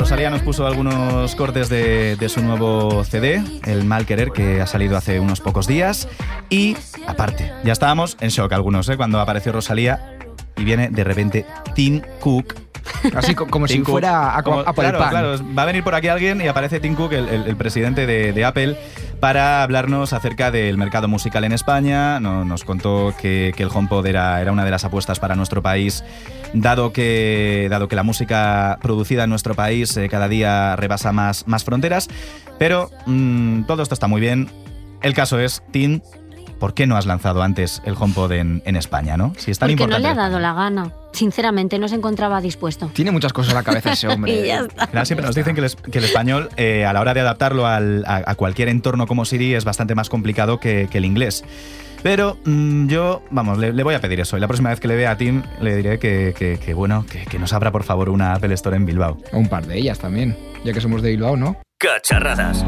Rosalía 0.00 0.30
nos 0.30 0.40
puso 0.40 0.66
algunos 0.66 1.34
cortes 1.36 1.68
de, 1.68 2.16
de 2.16 2.28
su 2.30 2.42
nuevo 2.42 3.04
CD, 3.04 3.42
El 3.66 3.84
Mal 3.84 4.06
Querer, 4.06 4.30
que 4.32 4.60
ha 4.62 4.66
salido 4.66 4.96
hace 4.96 5.20
unos 5.20 5.40
pocos 5.40 5.66
días. 5.66 6.08
Y, 6.48 6.74
aparte, 7.06 7.52
ya 7.64 7.72
estábamos 7.72 8.16
en 8.20 8.30
shock 8.30 8.50
algunos, 8.54 8.88
¿eh? 8.88 8.96
Cuando 8.96 9.20
apareció 9.20 9.52
Rosalía 9.52 10.16
y 10.56 10.64
viene 10.64 10.88
de 10.88 11.04
repente 11.04 11.44
Tim 11.74 12.00
Cook 12.20 12.54
Así 13.14 13.34
co- 13.34 13.46
como 13.46 13.66
si 13.68 13.74
Tim 13.74 13.82
Cook. 13.84 13.92
fuera 13.92 14.36
a, 14.36 14.42
Como- 14.42 14.60
a 14.60 14.64
por 14.72 14.74
claro, 14.84 14.96
el 14.98 15.02
pan. 15.04 15.10
claro, 15.10 15.36
va 15.56 15.62
a 15.62 15.66
venir 15.66 15.84
por 15.84 15.94
aquí 15.94 16.08
alguien 16.08 16.40
y 16.40 16.48
aparece 16.48 16.80
Tim 16.80 16.94
Cook, 16.94 17.12
el, 17.12 17.28
el- 17.28 17.46
el 17.46 17.56
presidente 17.56 18.06
de, 18.06 18.32
de 18.32 18.44
Apple, 18.44 18.76
para 19.20 19.62
hablarnos 19.62 20.12
acerca 20.14 20.50
del 20.50 20.78
mercado 20.78 21.08
musical 21.08 21.44
en 21.44 21.52
España. 21.52 22.20
No- 22.20 22.44
nos 22.44 22.64
contó 22.64 23.14
que, 23.20 23.52
que 23.54 23.62
el 23.62 23.68
HomePod 23.72 24.06
era, 24.06 24.40
era 24.40 24.50
una 24.50 24.64
de 24.64 24.70
las 24.70 24.84
apuestas 24.84 25.20
para 25.20 25.36
nuestro 25.36 25.62
país, 25.62 26.02
dado 26.52 26.92
que, 26.92 27.68
dado 27.70 27.88
que 27.88 27.96
la 27.96 28.02
música 28.02 28.78
producida 28.82 29.24
en 29.24 29.30
nuestro 29.30 29.54
país 29.54 29.96
eh, 29.96 30.08
cada 30.08 30.28
día 30.28 30.76
rebasa 30.76 31.12
más, 31.12 31.46
más 31.46 31.64
fronteras. 31.64 32.08
Pero 32.58 32.90
mm, 33.06 33.62
todo 33.64 33.82
esto 33.82 33.94
está 33.94 34.06
muy 34.06 34.20
bien. 34.20 34.48
El 35.02 35.14
caso 35.14 35.38
es, 35.40 35.62
Tim, 35.70 36.00
¿por 36.58 36.74
qué 36.74 36.86
no 36.86 36.96
has 36.96 37.06
lanzado 37.06 37.42
antes 37.42 37.80
el 37.86 37.94
HomePod 37.98 38.32
en, 38.32 38.62
en 38.66 38.76
España, 38.76 39.16
no? 39.16 39.32
Si 39.38 39.50
es 39.50 39.58
tan 39.58 39.68
Porque 39.70 39.86
no 39.86 39.96
importante. 39.96 40.14
le 40.14 40.20
ha 40.20 40.24
dado 40.28 40.38
la 40.40 40.52
gana. 40.52 40.92
Sinceramente, 41.12 41.78
no 41.78 41.88
se 41.88 41.94
encontraba 41.96 42.40
dispuesto. 42.40 42.90
Tiene 42.92 43.10
muchas 43.10 43.32
cosas 43.32 43.50
en 43.52 43.56
la 43.56 43.62
cabeza 43.62 43.92
ese 43.92 44.08
hombre. 44.12 44.32
Y 44.32 44.46
ya 44.46 44.60
está. 44.60 44.86
Claro, 44.88 45.06
siempre 45.06 45.26
nos 45.26 45.34
dicen 45.34 45.54
que 45.54 45.60
el, 45.60 45.64
es- 45.66 45.76
que 45.76 45.98
el 45.98 46.04
español, 46.04 46.50
eh, 46.56 46.84
a 46.84 46.92
la 46.92 47.00
hora 47.00 47.14
de 47.14 47.20
adaptarlo 47.20 47.66
al- 47.66 48.04
a, 48.06 48.22
a 48.26 48.34
cualquier 48.34 48.68
entorno 48.68 49.06
como 49.06 49.24
Siri, 49.24 49.54
es 49.54 49.64
bastante 49.64 49.94
más 49.94 50.08
complicado 50.10 50.60
que, 50.60 50.88
que 50.90 50.98
el 50.98 51.04
inglés. 51.06 51.44
Pero 52.02 52.38
mm, 52.44 52.86
yo, 52.88 53.22
vamos, 53.30 53.58
le, 53.58 53.72
le 53.72 53.82
voy 53.82 53.94
a 53.94 54.00
pedir 54.00 54.20
eso. 54.20 54.36
Y 54.36 54.40
la 54.40 54.46
próxima 54.48 54.70
vez 54.70 54.80
que 54.80 54.88
le 54.88 54.96
vea 54.96 55.10
a 55.12 55.16
Tim, 55.16 55.42
le 55.60 55.76
diré 55.76 55.98
que, 55.98 56.34
que- 56.36 56.58
que, 56.58 56.74
bueno, 56.74 57.04
que, 57.10 57.24
que 57.26 57.38
nos 57.38 57.52
abra 57.52 57.70
por 57.72 57.82
favor 57.84 58.08
una 58.08 58.34
Apple 58.34 58.54
Store 58.54 58.76
en 58.76 58.86
Bilbao. 58.86 59.18
O 59.32 59.38
un 59.38 59.48
par 59.48 59.66
de 59.66 59.76
ellas 59.78 59.98
también, 59.98 60.36
ya 60.64 60.72
que 60.72 60.80
somos 60.80 61.02
de 61.02 61.10
Bilbao, 61.10 61.36
¿no? 61.36 61.56
Cacharradas. 61.78 62.64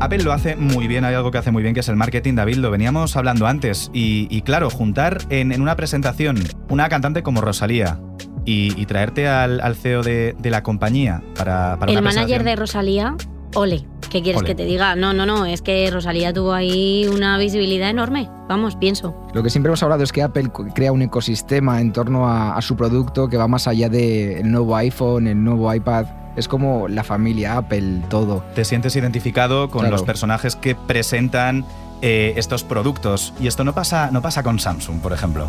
Apple 0.00 0.24
lo 0.24 0.32
hace 0.32 0.56
muy 0.56 0.88
bien, 0.88 1.04
hay 1.04 1.14
algo 1.14 1.30
que 1.30 1.38
hace 1.38 1.52
muy 1.52 1.62
bien 1.62 1.74
que 1.74 1.80
es 1.80 1.88
el 1.88 1.94
marketing, 1.94 2.34
David, 2.34 2.56
lo 2.56 2.70
veníamos 2.72 3.14
hablando 3.16 3.46
antes. 3.46 3.88
Y, 3.94 4.26
y 4.30 4.42
claro, 4.42 4.68
juntar 4.68 5.18
en, 5.30 5.52
en 5.52 5.62
una 5.62 5.76
presentación 5.76 6.38
una 6.68 6.88
cantante 6.88 7.22
como 7.22 7.40
Rosalía 7.40 8.00
y, 8.44 8.72
y 8.80 8.86
traerte 8.86 9.28
al, 9.28 9.60
al 9.60 9.76
CEO 9.76 10.02
de, 10.02 10.34
de 10.40 10.50
la 10.50 10.64
compañía 10.64 11.22
para, 11.36 11.76
para 11.78 11.92
El 11.92 11.98
una 11.98 12.10
manager 12.10 12.42
de 12.42 12.56
Rosalía, 12.56 13.14
ole. 13.54 13.86
¿Qué 14.12 14.22
quieres 14.22 14.40
Ole. 14.42 14.48
que 14.48 14.54
te 14.54 14.66
diga? 14.66 14.94
No, 14.94 15.14
no, 15.14 15.24
no. 15.24 15.46
Es 15.46 15.62
que 15.62 15.90
Rosalía 15.90 16.32
tuvo 16.34 16.52
ahí 16.52 17.08
una 17.12 17.38
visibilidad 17.38 17.88
enorme. 17.88 18.28
Vamos, 18.46 18.76
pienso. 18.76 19.14
Lo 19.32 19.42
que 19.42 19.48
siempre 19.48 19.70
hemos 19.70 19.82
hablado 19.82 20.02
es 20.02 20.12
que 20.12 20.22
Apple 20.22 20.50
crea 20.74 20.92
un 20.92 21.00
ecosistema 21.00 21.80
en 21.80 21.92
torno 21.92 22.28
a, 22.28 22.54
a 22.56 22.60
su 22.60 22.76
producto 22.76 23.28
que 23.28 23.38
va 23.38 23.48
más 23.48 23.66
allá 23.66 23.88
del 23.88 24.50
nuevo 24.50 24.76
iPhone, 24.76 25.26
el 25.28 25.42
nuevo 25.42 25.72
iPad. 25.74 26.04
Es 26.36 26.46
como 26.48 26.88
la 26.88 27.04
familia 27.04 27.56
Apple, 27.58 28.02
todo. 28.08 28.42
te 28.54 28.64
sientes 28.64 28.94
identificado 28.96 29.68
con 29.70 29.80
Claro. 29.80 29.96
los 29.96 30.02
personajes 30.02 30.56
que 30.56 30.74
presentan 30.74 31.64
eh, 32.02 32.34
estos 32.36 32.64
productos. 32.64 33.32
Y 33.40 33.46
esto 33.46 33.64
no 33.64 33.72
pasa, 33.72 34.10
no 34.10 34.20
pasa 34.20 34.42
con 34.42 34.58
Samsung, 34.58 35.00
por 35.00 35.12
ejemplo. 35.12 35.48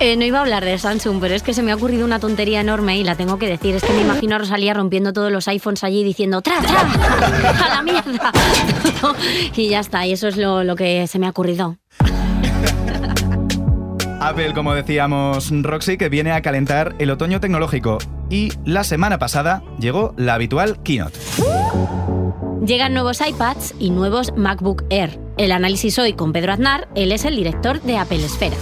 Eh, 0.00 0.16
no 0.16 0.24
iba 0.24 0.38
a 0.38 0.42
hablar 0.42 0.64
de 0.64 0.76
Samsung, 0.76 1.20
pero 1.20 1.34
es 1.34 1.42
que 1.42 1.54
se 1.54 1.62
me 1.62 1.70
ha 1.70 1.76
ocurrido 1.76 2.04
una 2.04 2.18
tontería 2.18 2.60
enorme 2.60 2.98
y 2.98 3.04
la 3.04 3.14
tengo 3.14 3.38
que 3.38 3.46
decir. 3.46 3.76
Es 3.76 3.84
que 3.84 3.92
me 3.92 4.02
imagino 4.02 4.34
a 4.34 4.38
Rosalía 4.38 4.74
rompiendo 4.74 5.12
todos 5.12 5.30
los 5.30 5.46
iPhones 5.46 5.84
allí 5.84 6.02
diciendo 6.02 6.42
¡Tra, 6.42 6.60
tra! 6.60 6.80
¡A 7.64 7.76
la 7.76 7.82
mierda! 7.82 8.32
y 9.56 9.68
ya 9.68 9.80
está, 9.80 10.04
y 10.04 10.12
eso 10.12 10.28
es 10.28 10.36
lo, 10.36 10.64
lo 10.64 10.74
que 10.76 11.06
se 11.06 11.18
me 11.18 11.26
ha 11.26 11.30
ocurrido. 11.30 11.76
Apple, 14.20 14.54
como 14.54 14.74
decíamos, 14.74 15.50
Roxy, 15.50 15.98
que 15.98 16.08
viene 16.08 16.32
a 16.32 16.40
calentar 16.40 16.94
el 16.98 17.10
otoño 17.10 17.40
tecnológico. 17.40 17.98
Y 18.30 18.52
la 18.64 18.82
semana 18.82 19.18
pasada 19.18 19.62
llegó 19.78 20.14
la 20.16 20.34
habitual 20.34 20.82
keynote. 20.82 21.18
Llegan 22.64 22.94
nuevos 22.94 23.20
iPads 23.20 23.74
y 23.78 23.90
nuevos 23.90 24.32
MacBook 24.36 24.84
Air. 24.88 25.18
El 25.36 25.52
análisis 25.52 25.98
hoy 25.98 26.14
con 26.14 26.32
Pedro 26.32 26.54
Aznar, 26.54 26.88
él 26.94 27.12
es 27.12 27.26
el 27.26 27.36
director 27.36 27.82
de 27.82 27.98
Apple 27.98 28.24
Esfera. 28.24 28.56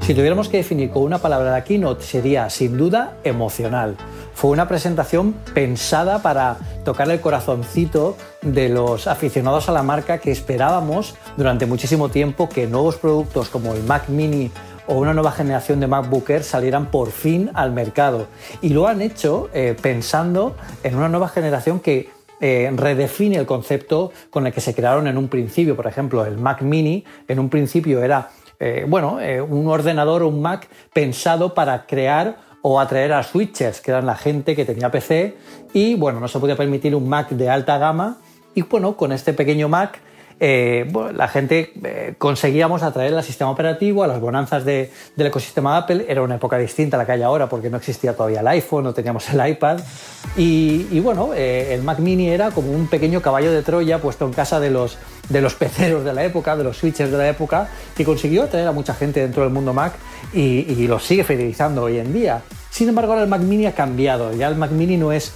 Si 0.00 0.14
tuviéramos 0.14 0.48
que 0.48 0.56
definir 0.56 0.90
con 0.90 1.04
una 1.04 1.18
palabra 1.18 1.52
la 1.52 1.62
keynote 1.62 2.02
sería 2.02 2.50
sin 2.50 2.76
duda 2.76 3.18
emocional. 3.22 3.96
Fue 4.34 4.50
una 4.50 4.66
presentación 4.66 5.34
pensada 5.54 6.22
para 6.22 6.58
tocarle 6.84 7.14
el 7.14 7.20
corazoncito 7.20 8.16
de 8.42 8.68
los 8.68 9.06
aficionados 9.06 9.68
a 9.68 9.72
la 9.72 9.84
marca 9.84 10.18
que 10.18 10.32
esperábamos 10.32 11.14
durante 11.36 11.66
muchísimo 11.66 12.08
tiempo 12.08 12.48
que 12.48 12.66
nuevos 12.66 12.96
productos 12.96 13.48
como 13.48 13.74
el 13.74 13.84
Mac 13.84 14.08
Mini 14.08 14.50
o 14.88 14.94
una 14.94 15.14
nueva 15.14 15.30
generación 15.30 15.78
de 15.78 15.86
MacBook 15.86 16.28
Air 16.30 16.42
salieran 16.42 16.90
por 16.90 17.12
fin 17.12 17.52
al 17.54 17.70
mercado. 17.70 18.26
Y 18.60 18.70
lo 18.70 18.88
han 18.88 19.00
hecho 19.00 19.48
eh, 19.54 19.76
pensando 19.80 20.56
en 20.82 20.96
una 20.96 21.08
nueva 21.08 21.28
generación 21.28 21.78
que 21.78 22.08
eh, 22.40 22.70
redefine 22.74 23.36
el 23.36 23.46
concepto 23.46 24.12
con 24.30 24.46
el 24.46 24.52
que 24.52 24.60
se 24.60 24.74
crearon 24.74 25.06
en 25.06 25.18
un 25.18 25.28
principio. 25.28 25.76
Por 25.76 25.86
ejemplo, 25.86 26.24
el 26.24 26.38
Mac 26.38 26.62
Mini 26.62 27.04
en 27.28 27.38
un 27.38 27.48
principio 27.48 28.02
era 28.02 28.30
eh, 28.62 28.84
bueno, 28.86 29.20
eh, 29.20 29.40
un 29.40 29.66
ordenador 29.68 30.22
un 30.22 30.42
Mac 30.42 30.68
pensado 30.92 31.54
para 31.54 31.86
crear 31.86 32.36
o 32.60 32.78
atraer 32.78 33.14
a 33.14 33.22
switchers, 33.22 33.80
que 33.80 33.90
eran 33.90 34.04
la 34.04 34.16
gente 34.16 34.54
que 34.54 34.66
tenía 34.66 34.90
PC 34.90 35.34
y 35.72 35.94
bueno, 35.94 36.20
no 36.20 36.28
se 36.28 36.38
podía 36.38 36.56
permitir 36.56 36.94
un 36.94 37.08
Mac 37.08 37.30
de 37.30 37.48
alta 37.48 37.78
gama 37.78 38.18
y 38.54 38.60
bueno, 38.62 38.98
con 38.98 39.12
este 39.12 39.32
pequeño 39.32 39.70
Mac 39.70 39.98
eh, 40.42 40.88
bueno, 40.90 41.12
la 41.12 41.28
gente 41.28 41.72
eh, 41.84 42.14
conseguíamos 42.16 42.82
atraer 42.82 43.14
al 43.14 43.22
sistema 43.22 43.50
operativo, 43.50 44.02
a 44.02 44.06
las 44.06 44.20
bonanzas 44.20 44.64
de- 44.64 44.90
del 45.14 45.26
ecosistema 45.26 45.76
Apple. 45.76 46.06
Era 46.08 46.22
una 46.22 46.36
época 46.36 46.56
distinta 46.56 46.96
a 46.96 46.98
la 46.98 47.04
que 47.06 47.12
hay 47.12 47.22
ahora 47.22 47.46
porque 47.48 47.68
no 47.68 47.76
existía 47.76 48.14
todavía 48.16 48.40
el 48.40 48.48
iPhone, 48.48 48.84
no 48.84 48.94
teníamos 48.94 49.28
el 49.28 49.46
iPad. 49.46 49.80
Y, 50.36 50.98
bueno, 51.00 51.30
eh, 51.34 51.74
el 51.74 51.82
Mac 51.82 51.98
Mini 51.98 52.28
era 52.30 52.50
como 52.50 52.72
un 52.72 52.88
pequeño 52.88 53.20
caballo 53.20 53.52
de 53.52 53.62
Troya 53.62 53.98
puesto 53.98 54.24
en 54.26 54.32
casa 54.32 54.60
de 54.60 54.70
los, 54.70 54.96
de 55.28 55.40
los 55.42 55.54
peceros 55.54 56.04
de 56.04 56.12
la 56.14 56.24
época, 56.24 56.56
de 56.56 56.64
los 56.64 56.78
switchers 56.78 57.10
de 57.10 57.18
la 57.18 57.28
época, 57.28 57.68
que 57.94 58.04
consiguió 58.04 58.44
atraer 58.44 58.66
a 58.66 58.72
mucha 58.72 58.94
gente 58.94 59.20
dentro 59.20 59.42
del 59.42 59.52
mundo 59.52 59.74
Mac 59.74 59.92
y, 60.32 60.86
los 60.86 61.04
sigue 61.04 61.22
fidelizando 61.24 61.82
hoy 61.82 61.98
en 61.98 62.12
día. 62.12 62.40
Sin 62.70 62.88
embargo, 62.88 63.12
ahora 63.12 63.24
el 63.24 63.28
Mac 63.28 63.42
Mini 63.42 63.66
ha 63.66 63.74
cambiado. 63.74 64.32
Ya 64.34 64.48
el 64.48 64.56
Mac 64.56 64.70
Mini 64.70 64.96
no 64.96 65.12
es 65.12 65.32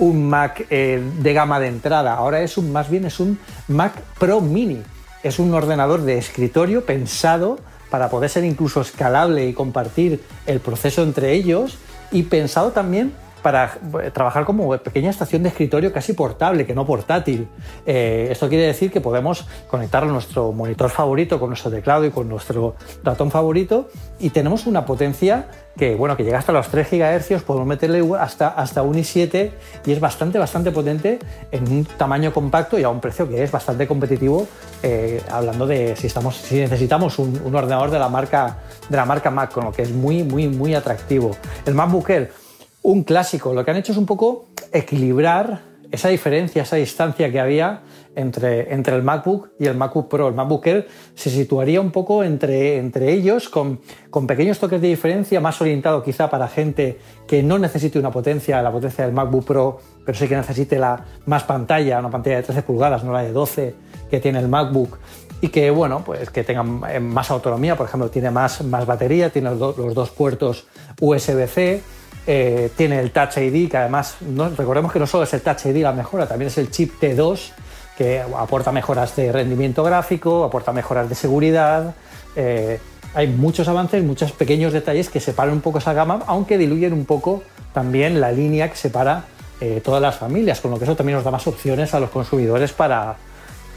un 0.00 0.28
Mac 0.28 0.66
eh, 0.70 1.00
de 1.18 1.32
gama 1.32 1.60
de 1.60 1.68
entrada, 1.68 2.14
ahora 2.14 2.42
es 2.42 2.58
un, 2.58 2.72
más 2.72 2.90
bien 2.90 3.04
es 3.04 3.20
un 3.20 3.38
Mac 3.68 3.92
Pro 4.18 4.40
Mini. 4.40 4.82
Es 5.22 5.38
un 5.38 5.52
ordenador 5.54 6.02
de 6.02 6.16
escritorio 6.16 6.84
pensado 6.86 7.58
para 7.90 8.08
poder 8.08 8.30
ser 8.30 8.44
incluso 8.44 8.80
escalable 8.80 9.46
y 9.46 9.52
compartir 9.52 10.22
el 10.46 10.60
proceso 10.60 11.02
entre 11.02 11.34
ellos 11.34 11.76
y 12.10 12.22
pensado 12.24 12.70
también 12.70 13.12
para 13.42 13.78
eh, 14.02 14.10
trabajar 14.10 14.44
como 14.44 14.76
pequeña 14.78 15.10
estación 15.10 15.42
de 15.42 15.48
escritorio 15.48 15.92
casi 15.92 16.12
portable, 16.12 16.66
que 16.66 16.74
no 16.74 16.86
portátil. 16.86 17.48
Eh, 17.86 18.28
esto 18.30 18.48
quiere 18.48 18.66
decir 18.66 18.90
que 18.90 19.00
podemos 19.00 19.46
conectarlo 19.68 20.10
a 20.10 20.12
nuestro 20.12 20.52
monitor 20.52 20.90
favorito 20.90 21.40
con 21.40 21.50
nuestro 21.50 21.70
teclado 21.70 22.04
y 22.04 22.10
con 22.10 22.28
nuestro 22.28 22.74
ratón 23.02 23.30
favorito 23.30 23.88
y 24.18 24.30
tenemos 24.30 24.66
una 24.66 24.84
potencia 24.84 25.48
que, 25.76 25.94
bueno, 25.94 26.16
que 26.16 26.24
llega 26.24 26.38
hasta 26.38 26.52
los 26.52 26.68
3 26.68 26.90
GHz, 26.90 27.42
podemos 27.42 27.66
meterle 27.66 28.04
hasta, 28.18 28.48
hasta 28.48 28.82
un 28.82 28.96
i7 28.96 29.50
y 29.86 29.92
es 29.92 30.00
bastante, 30.00 30.38
bastante 30.38 30.70
potente 30.72 31.18
en 31.50 31.72
un 31.72 31.84
tamaño 31.84 32.32
compacto 32.32 32.78
y 32.78 32.82
a 32.82 32.88
un 32.88 33.00
precio 33.00 33.28
que 33.28 33.42
es 33.42 33.50
bastante 33.50 33.86
competitivo, 33.86 34.46
eh, 34.82 35.22
hablando 35.30 35.66
de 35.66 35.96
si, 35.96 36.06
estamos, 36.06 36.36
si 36.36 36.56
necesitamos 36.56 37.18
un, 37.18 37.40
un 37.44 37.54
ordenador 37.54 37.90
de 37.90 37.98
la, 37.98 38.08
marca, 38.08 38.58
de 38.88 38.96
la 38.96 39.04
marca 39.04 39.30
Mac, 39.30 39.52
con 39.52 39.64
lo 39.64 39.72
que 39.72 39.82
es 39.82 39.90
muy, 39.90 40.22
muy, 40.22 40.48
muy 40.48 40.74
atractivo. 40.74 41.36
El 41.64 41.74
MacBook 41.74 42.10
Air, 42.10 42.32
un 42.82 43.04
clásico. 43.04 43.52
Lo 43.54 43.64
que 43.64 43.70
han 43.70 43.76
hecho 43.76 43.92
es 43.92 43.98
un 43.98 44.06
poco 44.06 44.46
equilibrar 44.72 45.70
esa 45.90 46.08
diferencia, 46.08 46.62
esa 46.62 46.76
distancia 46.76 47.30
que 47.32 47.40
había 47.40 47.82
entre, 48.14 48.72
entre 48.72 48.94
el 48.94 49.02
MacBook 49.02 49.50
y 49.58 49.66
el 49.66 49.76
MacBook 49.76 50.08
Pro. 50.08 50.28
El 50.28 50.34
MacBook 50.34 50.66
Air 50.66 50.88
se 51.14 51.30
situaría 51.30 51.80
un 51.80 51.90
poco 51.90 52.22
entre, 52.22 52.76
entre 52.76 53.12
ellos, 53.12 53.48
con, 53.48 53.80
con 54.08 54.26
pequeños 54.26 54.58
toques 54.58 54.80
de 54.80 54.88
diferencia, 54.88 55.40
más 55.40 55.60
orientado 55.60 56.02
quizá 56.02 56.30
para 56.30 56.48
gente 56.48 56.98
que 57.26 57.42
no 57.42 57.58
necesite 57.58 57.98
una 57.98 58.10
potencia, 58.10 58.62
la 58.62 58.70
potencia 58.70 59.04
del 59.04 59.14
MacBook 59.14 59.44
Pro, 59.44 59.78
pero 60.04 60.16
sí 60.16 60.28
que 60.28 60.36
necesite 60.36 60.78
la 60.78 61.04
más 61.26 61.44
pantalla, 61.44 61.98
una 61.98 62.10
pantalla 62.10 62.36
de 62.36 62.42
13 62.44 62.62
pulgadas, 62.62 63.02
no 63.04 63.12
la 63.12 63.22
de 63.22 63.32
12 63.32 63.74
que 64.10 64.20
tiene 64.20 64.38
el 64.38 64.48
MacBook 64.48 64.98
y 65.40 65.48
que 65.48 65.70
bueno 65.70 66.02
pues 66.04 66.28
que 66.28 66.44
tengan 66.44 66.82
eh, 66.90 67.00
más 67.00 67.30
autonomía 67.30 67.74
por 67.74 67.86
ejemplo 67.86 68.10
tiene 68.10 68.30
más, 68.30 68.62
más 68.62 68.84
batería 68.84 69.30
tiene 69.30 69.54
los, 69.54 69.78
los 69.78 69.94
dos 69.94 70.10
puertos 70.10 70.66
USB-C 71.00 71.80
eh, 72.26 72.70
tiene 72.76 73.00
el 73.00 73.10
Touch 73.10 73.36
ID 73.38 73.70
que 73.70 73.76
además 73.76 74.16
recordemos 74.56 74.92
que 74.92 74.98
no 74.98 75.06
solo 75.06 75.24
es 75.24 75.32
el 75.34 75.40
Touch 75.40 75.66
ID 75.66 75.82
la 75.82 75.92
mejora 75.92 76.26
también 76.26 76.48
es 76.48 76.58
el 76.58 76.70
chip 76.70 77.00
T2 77.00 77.38
que 77.96 78.20
aporta 78.20 78.72
mejoras 78.72 79.16
de 79.16 79.32
rendimiento 79.32 79.82
gráfico 79.82 80.44
aporta 80.44 80.72
mejoras 80.72 81.08
de 81.08 81.14
seguridad 81.14 81.94
eh, 82.36 82.78
hay 83.14 83.26
muchos 83.26 83.66
avances 83.68 84.02
muchos 84.04 84.32
pequeños 84.32 84.72
detalles 84.72 85.08
que 85.08 85.20
separan 85.20 85.54
un 85.54 85.60
poco 85.60 85.78
esa 85.78 85.92
gama 85.92 86.20
aunque 86.26 86.58
diluyen 86.58 86.92
un 86.92 87.04
poco 87.06 87.42
también 87.72 88.20
la 88.20 88.30
línea 88.32 88.68
que 88.70 88.76
separa 88.76 89.24
eh, 89.60 89.80
todas 89.84 90.00
las 90.00 90.16
familias 90.16 90.60
con 90.60 90.70
lo 90.70 90.78
que 90.78 90.84
eso 90.84 90.96
también 90.96 91.16
nos 91.16 91.24
da 91.24 91.30
más 91.30 91.46
opciones 91.46 91.92
a 91.94 92.00
los 92.00 92.10
consumidores 92.10 92.72
para 92.72 93.16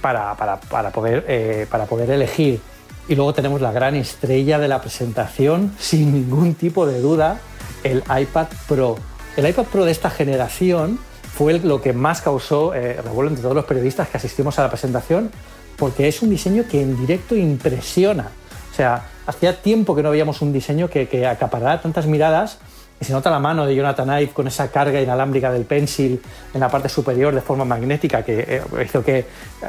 para, 0.02 0.36
para- 0.36 0.58
para 0.60 0.90
poder, 0.92 1.66
para 1.70 1.86
poder 1.86 2.10
elegir. 2.10 2.60
Y 3.08 3.16
luego 3.16 3.34
tenemos 3.34 3.62
la 3.62 3.72
gran 3.72 3.96
estrella 3.96 4.60
de 4.60 4.68
la 4.68 4.82
presentación, 4.82 5.72
sin 5.80 6.14
ningún 6.14 6.56
tipo 6.56 6.86
de 6.86 7.00
duda, 7.00 7.40
el 7.84 8.04
iPad 8.20 8.48
Pro. 8.68 8.98
El 9.36 9.48
iPad 9.48 9.66
Pro 9.66 9.86
de 9.86 9.92
esta 9.92 10.10
generación 10.10 11.00
fue 11.36 11.60
lo 11.60 11.82
que 11.82 11.94
más 11.94 12.22
causó 12.22 12.74
eh, 12.74 13.02
revuelo 13.02 13.30
entre 13.30 13.42
todos 13.42 13.56
los 13.56 13.66
periodistas 13.66 14.10
que 14.10 14.18
asistimos 14.18 14.60
a 14.60 14.64
la 14.64 14.70
presentación, 14.70 15.32
porque 15.78 16.08
es 16.08 16.22
un 16.22 16.30
diseño 16.30 16.66
que 16.70 16.82
en 16.82 16.98
directo 16.98 17.36
impresiona. 17.36 18.30
O 18.72 18.76
sea, 18.76 19.06
hacía 19.26 19.62
tiempo 19.62 19.96
que 19.96 20.04
no 20.04 20.12
veíamos 20.12 20.42
un 20.42 20.54
diseño 20.54 20.90
que, 20.90 21.08
que 21.08 21.26
acaparara 21.26 21.82
tantas 21.82 22.06
miradas 22.06 22.60
se 23.04 23.14
nota 23.14 23.30
la 23.30 23.40
mano 23.40 23.66
de 23.66 23.76
Jonathan 23.76 24.22
Ive 24.22 24.32
con 24.32 24.48
esa 24.48 24.72
carga 24.72 25.02
inalámbrica 25.02 25.52
del 25.52 25.66
pencil 25.66 26.22
en 26.54 26.60
la 26.60 26.70
parte 26.70 26.90
superior 26.90 27.34
de 27.34 27.42
forma 27.42 27.66
magnética 27.66 28.24
que 28.24 28.46
eh, 28.48 28.62
hizo 28.86 29.04
que, 29.04 29.26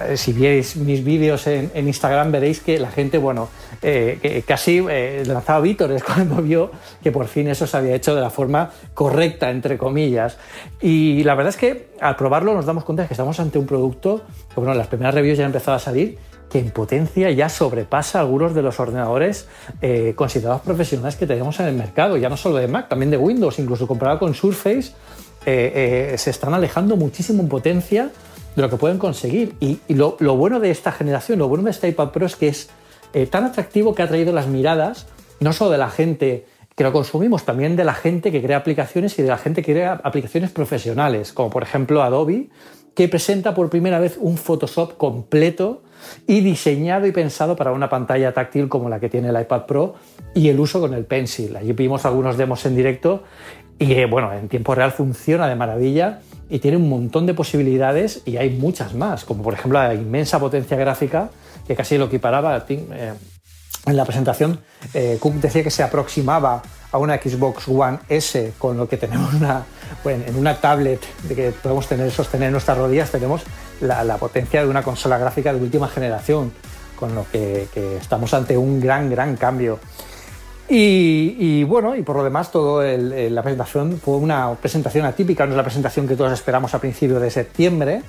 eh, 0.09 0.17
si 0.17 0.33
vierais 0.33 0.77
mis 0.77 1.05
vídeos 1.05 1.47
en, 1.47 1.71
Instagram, 1.75 2.33
veréis 2.33 2.61
que 2.61 2.79
la 2.79 2.91
gente, 2.91 3.19
bueno, 3.19 3.49
eh, 3.83 4.43
casi 4.47 4.85
eh, 4.89 5.23
lanzaba 5.27 5.61
vítores 5.61 6.03
cuando 6.05 6.37
vio 6.43 6.71
que 7.03 7.13
por 7.13 7.27
fin 7.27 7.49
eso 7.49 7.67
se 7.67 7.77
había 7.77 7.95
hecho 7.95 8.15
de 8.15 8.21
la 8.21 8.31
forma 8.31 8.71
correcta, 8.95 9.51
entre 9.51 9.79
comillas. 9.79 10.39
Y 10.81 11.23
la 11.25 11.35
verdad 11.35 11.51
es 11.51 11.57
que 11.57 11.89
al 12.01 12.17
probarlo 12.17 12.55
nos 12.55 12.67
damos 12.67 12.85
cuenta 12.85 13.03
de 13.03 13.09
que 13.09 13.15
estamos 13.15 13.39
ante 13.41 13.59
un 13.59 13.67
producto 13.67 14.23
que, 14.53 14.61
bueno, 14.61 14.75
las 14.75 14.87
primeras 14.87 15.15
reviews 15.15 15.39
ya 15.39 15.45
han 15.45 15.51
empezado 15.51 15.77
a 15.77 15.81
salir 15.81 16.19
que 16.55 16.61
en 16.61 16.71
potencia 16.71 17.33
ya 17.33 17.49
sobrepasa 17.49 18.21
algunos 18.21 18.55
de 18.55 18.63
los 18.63 18.79
ordenadores 18.79 19.49
eh, 19.83 20.13
considerados 20.15 20.63
profesionales 20.63 21.17
que 21.17 21.27
tenemos 21.27 21.59
en 21.59 21.67
el 21.67 21.75
mercado, 21.75 22.17
ya 22.17 22.29
no 22.29 22.37
solo 22.37 22.59
de 22.59 22.69
Mac, 22.69 22.89
también 22.89 23.11
de 23.11 23.17
Windows, 23.17 23.59
incluso 23.59 23.89
comparado 23.89 24.21
con 24.21 24.35
Surface, 24.35 24.93
eh, 25.47 26.13
eh, 26.13 26.17
se 26.17 26.31
están 26.31 26.55
alejando 26.55 26.95
muchísimo 26.95 27.43
en 27.43 27.49
potencia 27.49 28.13
de 28.55 28.63
lo 28.63 28.71
que 28.71 28.77
pueden 28.77 28.99
conseguir. 28.99 29.57
Y, 29.59 29.81
lo, 29.89 30.15
bueno 30.37 30.61
de 30.61 30.71
esta 30.71 30.93
generación, 30.93 31.41
lo 31.41 31.49
bueno 31.49 31.65
de 31.65 31.73
este 31.73 31.89
iPad 31.89 32.11
Pro 32.11 32.25
es 32.25 32.37
que 32.37 32.47
es 32.47 32.71
tan 33.31 33.43
atractivo 33.43 33.97
que 33.97 34.03
ha 34.03 34.09
traído 34.09 34.33
las 34.33 34.47
miradas, 34.47 35.09
no 35.41 35.53
solo 35.53 35.73
de 35.73 35.79
la 35.79 35.91
gente 35.91 36.47
que 36.77 36.85
lo 36.85 36.93
consumimos, 36.93 37.45
también 37.45 37.75
de 37.75 37.83
la 37.83 37.95
gente 37.95 38.31
que 38.31 38.41
crea 38.41 38.59
aplicaciones 38.59 39.19
y 39.19 39.23
de 39.23 39.29
la 39.29 39.39
gente 39.39 39.63
que 39.63 39.73
crea 39.73 40.01
aplicaciones 40.05 40.53
profesionales, 40.53 41.33
como 41.33 41.51
por 41.51 41.65
ejemplo 41.65 42.05
Adobe, 42.05 42.49
que 42.95 43.09
presenta 43.09 43.57
por 43.57 43.71
primera 43.71 43.99
vez 43.99 44.17
un 44.21 44.39
Photoshop 44.39 44.97
completo 44.97 45.83
y 46.27 46.41
diseñado 46.41 47.07
y 47.07 47.13
pensado 47.13 47.57
para 47.57 47.73
una 47.73 47.89
pantalla 47.89 48.33
táctil 48.33 48.69
como 48.69 48.89
la 48.89 49.01
que 49.01 49.09
tiene 49.09 49.29
el 49.29 49.41
iPad 49.41 49.67
Pro 49.67 49.95
y 50.35 50.49
el 50.49 50.61
uso 50.61 50.81
con 50.81 50.95
el 50.95 51.05
Pencil. 51.05 51.57
Allí 51.57 51.73
vimos 51.73 52.05
algunos 52.05 52.37
demos 52.37 52.65
en 52.67 52.77
directo 52.77 53.23
y 53.79 53.93
eh, 53.93 54.07
bueno, 54.07 54.33
en 54.33 54.49
tiempo 54.49 54.75
real 54.75 54.93
funciona 54.93 55.49
de 55.49 55.57
maravilla 55.57 56.21
y 56.49 56.59
tiene 56.59 56.77
un 56.77 56.89
montón 56.89 57.27
de 57.27 57.35
posibilidades 57.35 58.23
y 58.25 58.37
hay 58.37 58.51
muchas 58.51 58.95
más, 58.95 59.25
como 59.25 59.43
por 59.43 59.55
ejemplo 59.55 59.83
la 59.83 59.95
inmensa 59.95 60.39
potencia 60.39 60.77
gráfica 60.77 61.31
que 61.67 61.75
casi 61.75 61.99
lo 61.99 62.07
equiparaba 62.07 62.55
a 62.55 62.65
eh, 62.69 63.13
en 63.87 63.97
la 63.97 64.05
presentación, 64.05 64.61
eh, 64.95 65.19
Cook 65.21 65.35
decía 65.35 65.63
que 65.63 65.71
se 65.71 65.83
aproximaba 65.83 66.63
a 66.91 66.99
una 66.99 67.17
Xbox 67.17 67.69
One 67.69 67.99
S, 68.09 68.53
con 68.57 68.77
lo 68.77 68.89
que 68.89 68.97
tenemos 68.97 69.35
una, 69.35 69.65
bueno, 70.03 70.25
en 70.27 70.37
una 70.37 70.61
tablet 70.61 71.01
de 71.25 71.35
que 71.35 71.51
podemos 71.51 71.87
tener, 71.89 72.11
sostener 72.11 72.47
en 72.47 72.53
nuestras 72.53 72.79
rodillas, 72.79 73.11
tenemos 73.11 73.43
la, 73.81 74.17
potencia 74.17 74.63
de 74.63 74.69
una 74.69 74.83
consola 74.83 75.19
gráfica 75.19 75.53
de 75.53 75.61
última 75.61 75.89
generación, 75.89 76.53
con 76.97 77.15
lo 77.15 77.27
que, 77.31 77.69
estamos 78.01 78.33
ante 78.33 78.57
un 78.57 78.81
gran, 78.81 79.11
gran 79.11 79.37
cambio. 79.37 79.81
Y, 80.69 81.37
y 81.39 81.65
bueno, 81.65 81.95
y 81.95 82.03
por 82.03 82.17
lo 82.17 82.25
demás, 82.25 82.51
el- 82.55 83.35
la 83.35 83.43
presentación 83.43 84.01
fue 84.03 84.17
una 84.17 84.55
presentación 84.55 85.05
atípica, 85.05 85.45
no 85.45 85.53
es 85.53 85.57
la 85.57 85.63
presentación 85.65 86.09
que 86.09 86.17
todos 86.17 86.33
esperamos 86.33 86.73
a 86.75 86.79
principios 86.79 87.21
de 87.21 87.31
septiembre, 87.31 88.03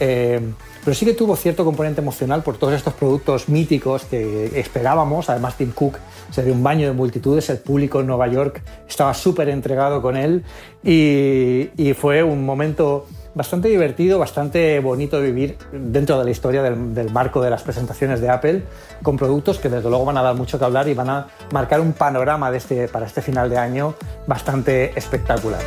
eh, 0.00 0.40
pero 0.84 0.94
sí 0.94 1.04
que 1.04 1.12
tuvo 1.12 1.36
cierto 1.36 1.64
componente 1.64 2.00
emocional 2.00 2.42
por 2.42 2.56
todos 2.56 2.72
estos 2.72 2.94
productos 2.94 3.48
míticos 3.48 4.04
que 4.04 4.58
esperábamos. 4.58 5.28
Además, 5.28 5.56
Tim 5.56 5.72
Cook 5.72 5.98
se 6.30 6.42
dio 6.42 6.54
un 6.54 6.62
baño 6.62 6.86
de 6.86 6.94
multitudes, 6.94 7.50
el 7.50 7.58
público 7.58 8.00
en 8.00 8.06
Nueva 8.06 8.26
York 8.28 8.62
estaba 8.88 9.12
súper 9.14 9.50
entregado 9.50 10.00
con 10.00 10.16
él 10.16 10.44
y, 10.82 11.92
fue 11.94 12.22
un 12.22 12.46
momento 12.46 13.06
bastante 13.34 13.68
divertido, 13.68 14.18
bastante 14.18 14.80
bonito 14.80 15.20
de 15.20 15.30
vivir 15.30 15.58
dentro 15.72 16.18
de 16.18 16.24
la 16.24 16.30
historia 16.30 16.62
del, 16.62 17.10
marco 17.10 17.42
de 17.42 17.50
las 17.50 17.62
presentaciones 17.62 18.20
de 18.20 18.30
Apple, 18.30 18.62
con 19.02 19.16
productos 19.16 19.58
que 19.58 19.68
desde 19.68 19.88
luego 19.90 20.06
van 20.06 20.16
a 20.16 20.22
dar 20.22 20.34
mucho 20.34 20.58
que 20.58 20.64
hablar 20.64 20.88
y 20.88 20.94
van 20.94 21.10
a 21.10 21.26
marcar 21.52 21.80
un 21.80 21.92
panorama 21.92 22.54
este, 22.56 22.88
para 22.88 23.06
este 23.06 23.20
final 23.20 23.50
de 23.50 23.58
año 23.58 23.94
bastante 24.26 24.98
espectacular. 24.98 25.60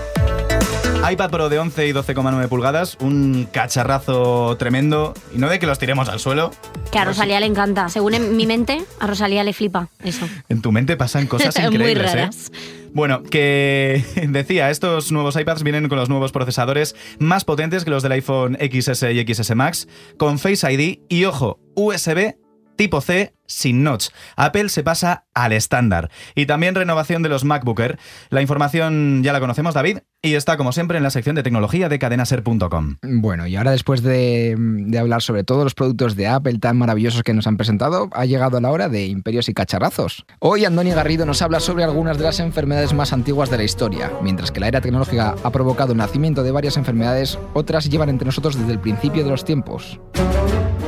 iPad 1.11 1.29
Pro 1.29 1.49
de 1.49 1.59
11 1.59 1.87
y 1.87 1.91
12,9 1.91 2.47
pulgadas, 2.47 2.97
un 3.01 3.47
cacharrazo 3.51 4.55
tremendo. 4.57 5.13
Y 5.35 5.37
no 5.37 5.49
de 5.49 5.59
que 5.59 5.67
los 5.67 5.77
tiremos 5.77 6.07
al 6.07 6.19
suelo. 6.19 6.51
Que 6.91 6.99
a 6.99 7.05
Rosalía 7.05 7.39
le 7.41 7.45
encanta. 7.45 7.89
Según 7.89 8.13
en 8.13 8.37
mi 8.37 8.47
mente, 8.47 8.85
a 8.99 9.07
Rosalía 9.07 9.43
le 9.43 9.51
flipa 9.51 9.89
eso. 10.03 10.27
En 10.47 10.61
tu 10.61 10.71
mente 10.71 10.95
pasan 10.95 11.27
cosas 11.27 11.55
Muy 11.59 11.75
increíbles, 11.75 12.13
¿eh? 12.13 12.15
raras. 12.15 12.51
Bueno, 12.93 13.23
que 13.23 14.05
decía, 14.29 14.69
estos 14.69 15.11
nuevos 15.11 15.35
iPads 15.35 15.63
vienen 15.63 15.89
con 15.89 15.97
los 15.97 16.07
nuevos 16.07 16.31
procesadores 16.31 16.95
más 17.19 17.43
potentes 17.43 17.83
que 17.83 17.89
los 17.89 18.03
del 18.03 18.13
iPhone 18.13 18.57
XS 18.61 19.03
y 19.11 19.33
XS 19.33 19.55
Max, 19.55 19.87
con 20.17 20.39
Face 20.39 20.71
ID 20.71 20.99
y, 21.09 21.25
ojo, 21.25 21.59
USB 21.75 22.35
tipo 22.75 23.01
C 23.01 23.33
sin 23.45 23.83
notch. 23.83 24.09
Apple 24.35 24.69
se 24.69 24.83
pasa 24.83 25.25
al 25.33 25.51
estándar. 25.53 26.09
Y 26.35 26.45
también 26.45 26.75
renovación 26.75 27.23
de 27.23 27.29
los 27.29 27.43
MacBook 27.43 27.79
Air. 27.79 27.99
La 28.29 28.41
información 28.41 29.21
ya 29.23 29.33
la 29.33 29.39
conocemos, 29.39 29.73
David, 29.73 29.99
y 30.21 30.35
está 30.35 30.57
como 30.57 30.71
siempre 30.71 30.97
en 30.97 31.03
la 31.03 31.09
sección 31.09 31.35
de 31.35 31.43
tecnología 31.43 31.89
de 31.89 31.99
cadenaser.com. 31.99 32.97
Bueno, 33.03 33.45
y 33.45 33.55
ahora 33.55 33.71
después 33.71 34.01
de, 34.01 34.55
de 34.57 34.99
hablar 34.99 35.21
sobre 35.21 35.43
todos 35.43 35.63
los 35.63 35.75
productos 35.75 36.15
de 36.15 36.27
Apple 36.27 36.59
tan 36.59 36.77
maravillosos 36.77 37.23
que 37.23 37.33
nos 37.33 37.45
han 37.45 37.57
presentado, 37.57 38.09
ha 38.13 38.25
llegado 38.25 38.59
la 38.59 38.71
hora 38.71 38.89
de 38.89 39.05
imperios 39.05 39.49
y 39.49 39.53
cacharrazos. 39.53 40.25
Hoy 40.39 40.65
Andoni 40.65 40.91
Garrido 40.91 41.25
nos 41.25 41.41
habla 41.41 41.59
sobre 41.59 41.83
algunas 41.83 42.17
de 42.17 42.23
las 42.23 42.39
enfermedades 42.39 42.93
más 42.93 43.13
antiguas 43.13 43.49
de 43.49 43.57
la 43.57 43.63
historia. 43.63 44.11
Mientras 44.21 44.51
que 44.51 44.59
la 44.59 44.67
era 44.67 44.81
tecnológica 44.81 45.35
ha 45.43 45.49
provocado 45.51 45.91
el 45.91 45.97
nacimiento 45.97 46.43
de 46.43 46.51
varias 46.51 46.77
enfermedades, 46.77 47.37
otras 47.53 47.89
llevan 47.89 48.09
entre 48.09 48.25
nosotros 48.25 48.57
desde 48.57 48.71
el 48.71 48.79
principio 48.79 49.23
de 49.23 49.29
los 49.29 49.45
tiempos. 49.45 49.99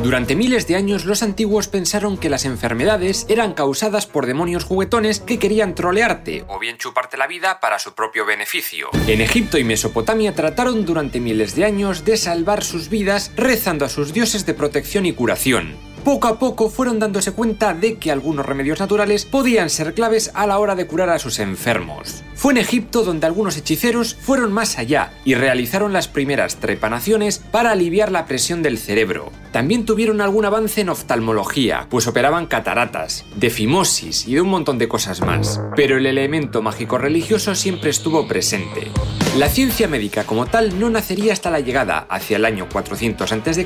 Durante 0.06 0.36
miles 0.36 0.68
de 0.68 0.76
años 0.76 1.06
los 1.06 1.24
antiguos 1.24 1.68
pensaron 1.68 2.18
que 2.20 2.30
las 2.30 2.46
enfermedades 2.46 3.26
eran 3.28 3.56
causadas 3.56 4.06
por 4.06 4.28
demonios 4.28 4.64
juguetones 4.64 5.20
que 5.20 5.40
querían 5.40 5.74
trolearte 5.74 6.46
o 6.48 6.60
bien 6.60 6.78
chuparte 6.78 7.18
la 7.18 7.26
vida 7.26 7.60
para 7.60 7.80
su 7.80 7.96
propio 7.96 8.24
beneficio. 8.24 8.90
En 9.08 9.20
Egipto 9.20 9.58
y 9.58 9.64
Mesopotamia 9.64 10.36
trataron 10.36 10.86
durante 10.86 11.20
miles 11.20 11.56
de 11.56 11.66
años 11.66 12.06
de 12.06 12.18
salvar 12.18 12.64
sus 12.64 12.90
vidas 12.90 13.32
rezando 13.36 13.84
a 13.84 13.90
sus 13.90 14.14
dioses 14.14 14.46
de 14.46 14.54
protección 14.54 15.08
y 15.08 15.14
curación 15.14 15.95
poco 16.06 16.28
a 16.28 16.38
poco 16.38 16.70
fueron 16.70 17.00
dándose 17.00 17.32
cuenta 17.32 17.74
de 17.74 17.96
que 17.98 18.12
algunos 18.12 18.46
remedios 18.46 18.80
naturales 18.80 19.26
podían 19.26 19.72
ser 19.72 19.96
claves 19.96 20.30
a 20.36 20.46
la 20.46 20.60
hora 20.60 20.76
de 20.76 20.86
curar 20.86 21.10
a 21.10 21.18
sus 21.18 21.40
enfermos. 21.40 22.24
Fue 22.36 22.54
en 22.54 22.60
Egipto 22.60 23.04
donde 23.04 23.26
algunos 23.26 23.58
hechiceros 23.58 24.14
fueron 24.14 24.54
más 24.54 24.78
allá 24.78 25.14
y 25.26 25.34
realizaron 25.34 25.94
las 25.94 26.08
primeras 26.08 26.58
trepanaciones 26.58 27.40
para 27.40 27.72
aliviar 27.72 28.12
la 28.12 28.28
presión 28.28 28.62
del 28.62 28.78
cerebro. 28.78 29.32
También 29.52 29.86
tuvieron 29.86 30.22
algún 30.22 30.46
avance 30.46 30.82
en 30.82 30.90
oftalmología, 30.90 31.88
pues 31.90 32.06
operaban 32.06 32.46
cataratas, 32.46 33.26
defimosis 33.36 34.28
y 34.28 34.36
de 34.36 34.42
un 34.42 34.50
montón 34.50 34.78
de 34.78 34.88
cosas 34.88 35.22
más. 35.22 35.60
Pero 35.76 35.98
el 35.98 36.06
elemento 36.06 36.62
mágico 36.62 37.00
religioso 37.00 37.56
siempre 37.56 37.90
estuvo 37.90 38.28
presente. 38.28 38.92
La 39.38 39.50
ciencia 39.50 39.90
médica 39.90 40.24
como 40.24 40.46
tal 40.46 40.80
no 40.80 40.90
nacería 40.90 41.34
hasta 41.34 41.52
la 41.52 41.60
llegada, 41.60 42.06
hacia 42.10 42.38
el 42.38 42.46
año 42.46 42.70
400 42.72 43.32
a.C., 43.32 43.66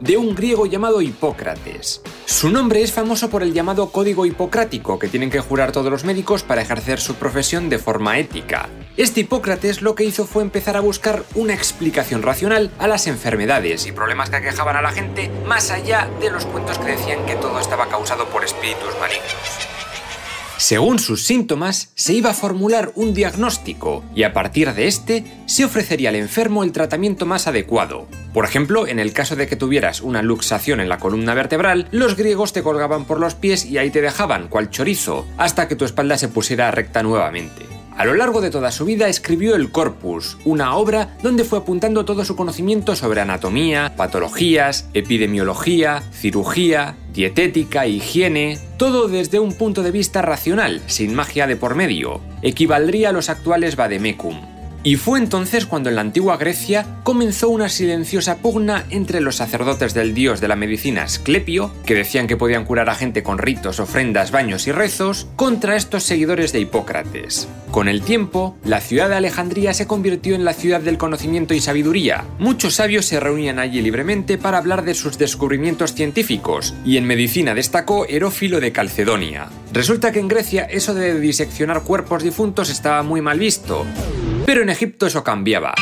de 0.00 0.16
un 0.16 0.34
griego 0.34 0.64
llamado 0.64 1.02
Hipócrates. 1.02 1.79
Su 2.26 2.50
nombre 2.50 2.82
es 2.82 2.92
famoso 2.92 3.30
por 3.30 3.42
el 3.42 3.52
llamado 3.52 3.90
Código 3.90 4.26
Hipocrático 4.26 4.98
que 4.98 5.08
tienen 5.08 5.30
que 5.30 5.40
jurar 5.40 5.72
todos 5.72 5.90
los 5.90 6.04
médicos 6.04 6.42
para 6.42 6.62
ejercer 6.62 7.00
su 7.00 7.14
profesión 7.14 7.68
de 7.68 7.78
forma 7.78 8.18
ética. 8.18 8.68
Este 8.96 9.20
Hipócrates 9.20 9.82
lo 9.82 9.94
que 9.94 10.04
hizo 10.04 10.26
fue 10.26 10.42
empezar 10.42 10.76
a 10.76 10.80
buscar 10.80 11.24
una 11.34 11.54
explicación 11.54 12.22
racional 12.22 12.70
a 12.78 12.86
las 12.86 13.06
enfermedades 13.06 13.86
y 13.86 13.92
problemas 13.92 14.30
que 14.30 14.36
aquejaban 14.36 14.76
a 14.76 14.82
la 14.82 14.92
gente, 14.92 15.30
más 15.46 15.70
allá 15.70 16.08
de 16.20 16.30
los 16.30 16.46
cuentos 16.46 16.78
que 16.78 16.92
decían 16.92 17.24
que 17.26 17.34
todo 17.36 17.58
estaba 17.58 17.88
causado 17.88 18.26
por 18.26 18.44
espíritus 18.44 18.98
malignos. 19.00 19.89
Según 20.60 20.98
sus 20.98 21.24
síntomas, 21.24 21.90
se 21.94 22.12
iba 22.12 22.30
a 22.30 22.34
formular 22.34 22.92
un 22.94 23.14
diagnóstico 23.14 24.04
y 24.14 24.24
a 24.24 24.34
partir 24.34 24.74
de 24.74 24.88
este 24.88 25.24
se 25.46 25.64
ofrecería 25.64 26.10
al 26.10 26.16
enfermo 26.16 26.62
el 26.64 26.72
tratamiento 26.72 27.24
más 27.24 27.46
adecuado. 27.46 28.06
Por 28.34 28.44
ejemplo, 28.44 28.86
en 28.86 28.98
el 28.98 29.14
caso 29.14 29.36
de 29.36 29.46
que 29.46 29.56
tuvieras 29.56 30.02
una 30.02 30.20
luxación 30.20 30.80
en 30.80 30.90
la 30.90 30.98
columna 30.98 31.32
vertebral, 31.32 31.88
los 31.92 32.14
griegos 32.14 32.52
te 32.52 32.62
colgaban 32.62 33.06
por 33.06 33.20
los 33.20 33.34
pies 33.34 33.64
y 33.64 33.78
ahí 33.78 33.88
te 33.88 34.02
dejaban, 34.02 34.48
cual 34.48 34.68
chorizo, 34.68 35.26
hasta 35.38 35.66
que 35.66 35.76
tu 35.76 35.86
espalda 35.86 36.18
se 36.18 36.28
pusiera 36.28 36.70
recta 36.70 37.02
nuevamente. 37.02 37.69
A 38.00 38.06
lo 38.06 38.14
largo 38.14 38.40
de 38.40 38.48
toda 38.48 38.72
su 38.72 38.86
vida 38.86 39.08
escribió 39.08 39.54
el 39.54 39.70
Corpus, 39.70 40.38
una 40.46 40.74
obra 40.74 41.18
donde 41.22 41.44
fue 41.44 41.58
apuntando 41.58 42.06
todo 42.06 42.24
su 42.24 42.34
conocimiento 42.34 42.96
sobre 42.96 43.20
anatomía, 43.20 43.92
patologías, 43.94 44.88
epidemiología, 44.94 46.02
cirugía, 46.10 46.96
dietética, 47.12 47.86
higiene, 47.86 48.58
todo 48.78 49.06
desde 49.06 49.38
un 49.38 49.52
punto 49.52 49.82
de 49.82 49.90
vista 49.90 50.22
racional, 50.22 50.80
sin 50.86 51.14
magia 51.14 51.46
de 51.46 51.56
por 51.56 51.74
medio. 51.74 52.22
Equivaldría 52.40 53.10
a 53.10 53.12
los 53.12 53.28
actuales 53.28 53.76
vademecum. 53.76 54.59
Y 54.82 54.96
fue 54.96 55.18
entonces 55.18 55.66
cuando 55.66 55.90
en 55.90 55.96
la 55.96 56.00
antigua 56.00 56.38
Grecia 56.38 56.86
comenzó 57.02 57.50
una 57.50 57.68
silenciosa 57.68 58.38
pugna 58.38 58.86
entre 58.88 59.20
los 59.20 59.36
sacerdotes 59.36 59.92
del 59.92 60.14
dios 60.14 60.40
de 60.40 60.48
la 60.48 60.56
medicina 60.56 61.02
Asclepio, 61.02 61.70
que 61.84 61.94
decían 61.94 62.26
que 62.26 62.38
podían 62.38 62.64
curar 62.64 62.88
a 62.88 62.94
gente 62.94 63.22
con 63.22 63.38
ritos, 63.38 63.78
ofrendas, 63.78 64.30
baños 64.30 64.66
y 64.66 64.72
rezos, 64.72 65.28
contra 65.36 65.76
estos 65.76 66.04
seguidores 66.04 66.52
de 66.52 66.60
Hipócrates. 66.60 67.46
Con 67.70 67.88
el 67.88 68.02
tiempo, 68.02 68.56
la 68.64 68.80
ciudad 68.80 69.10
de 69.10 69.16
Alejandría 69.16 69.74
se 69.74 69.86
convirtió 69.86 70.34
en 70.34 70.44
la 70.44 70.54
ciudad 70.54 70.80
del 70.80 70.98
conocimiento 70.98 71.52
y 71.52 71.60
sabiduría. 71.60 72.24
Muchos 72.38 72.74
sabios 72.76 73.04
se 73.04 73.20
reunían 73.20 73.58
allí 73.58 73.82
libremente 73.82 74.38
para 74.38 74.58
hablar 74.58 74.82
de 74.82 74.94
sus 74.94 75.18
descubrimientos 75.18 75.94
científicos, 75.94 76.74
y 76.84 76.96
en 76.96 77.06
medicina 77.06 77.54
destacó 77.54 78.06
Herófilo 78.06 78.60
de 78.60 78.72
Calcedonia. 78.72 79.48
Resulta 79.72 80.10
que 80.10 80.20
en 80.20 80.28
Grecia 80.28 80.64
eso 80.64 80.94
de 80.94 81.20
diseccionar 81.20 81.82
cuerpos 81.82 82.24
difuntos 82.24 82.70
estaba 82.70 83.02
muy 83.02 83.20
mal 83.20 83.38
visto, 83.38 83.86
pero 84.50 84.62
en 84.62 84.68
Egipto 84.68 85.06
eso 85.06 85.22
cambiaba. 85.22 85.76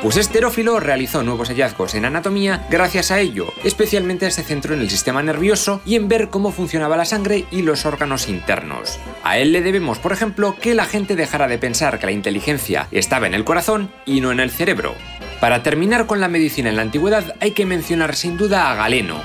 Pues 0.00 0.16
este 0.16 0.38
Herófilo 0.38 0.78
realizó 0.78 1.24
nuevos 1.24 1.48
hallazgos 1.48 1.96
en 1.96 2.04
anatomía 2.04 2.68
gracias 2.70 3.10
a 3.10 3.18
ello, 3.18 3.48
especialmente 3.64 4.30
se 4.30 4.44
centró 4.44 4.74
en 4.74 4.80
el 4.80 4.90
sistema 4.90 5.24
nervioso 5.24 5.80
y 5.84 5.96
en 5.96 6.06
ver 6.06 6.28
cómo 6.28 6.52
funcionaba 6.52 6.96
la 6.96 7.04
sangre 7.04 7.46
y 7.50 7.62
los 7.62 7.84
órganos 7.84 8.28
internos. 8.28 9.00
A 9.24 9.38
él 9.38 9.50
le 9.50 9.60
debemos, 9.60 9.98
por 9.98 10.12
ejemplo, 10.12 10.54
que 10.60 10.76
la 10.76 10.84
gente 10.84 11.16
dejara 11.16 11.48
de 11.48 11.58
pensar 11.58 11.98
que 11.98 12.06
la 12.06 12.12
inteligencia 12.12 12.86
estaba 12.92 13.26
en 13.26 13.34
el 13.34 13.42
corazón 13.42 13.90
y 14.06 14.20
no 14.20 14.30
en 14.30 14.38
el 14.38 14.52
cerebro. 14.52 14.94
Para 15.40 15.64
terminar 15.64 16.06
con 16.06 16.20
la 16.20 16.28
medicina 16.28 16.68
en 16.68 16.76
la 16.76 16.82
antigüedad 16.82 17.34
hay 17.40 17.50
que 17.50 17.66
mencionar 17.66 18.14
sin 18.14 18.36
duda 18.36 18.70
a 18.70 18.76
Galeno, 18.76 19.20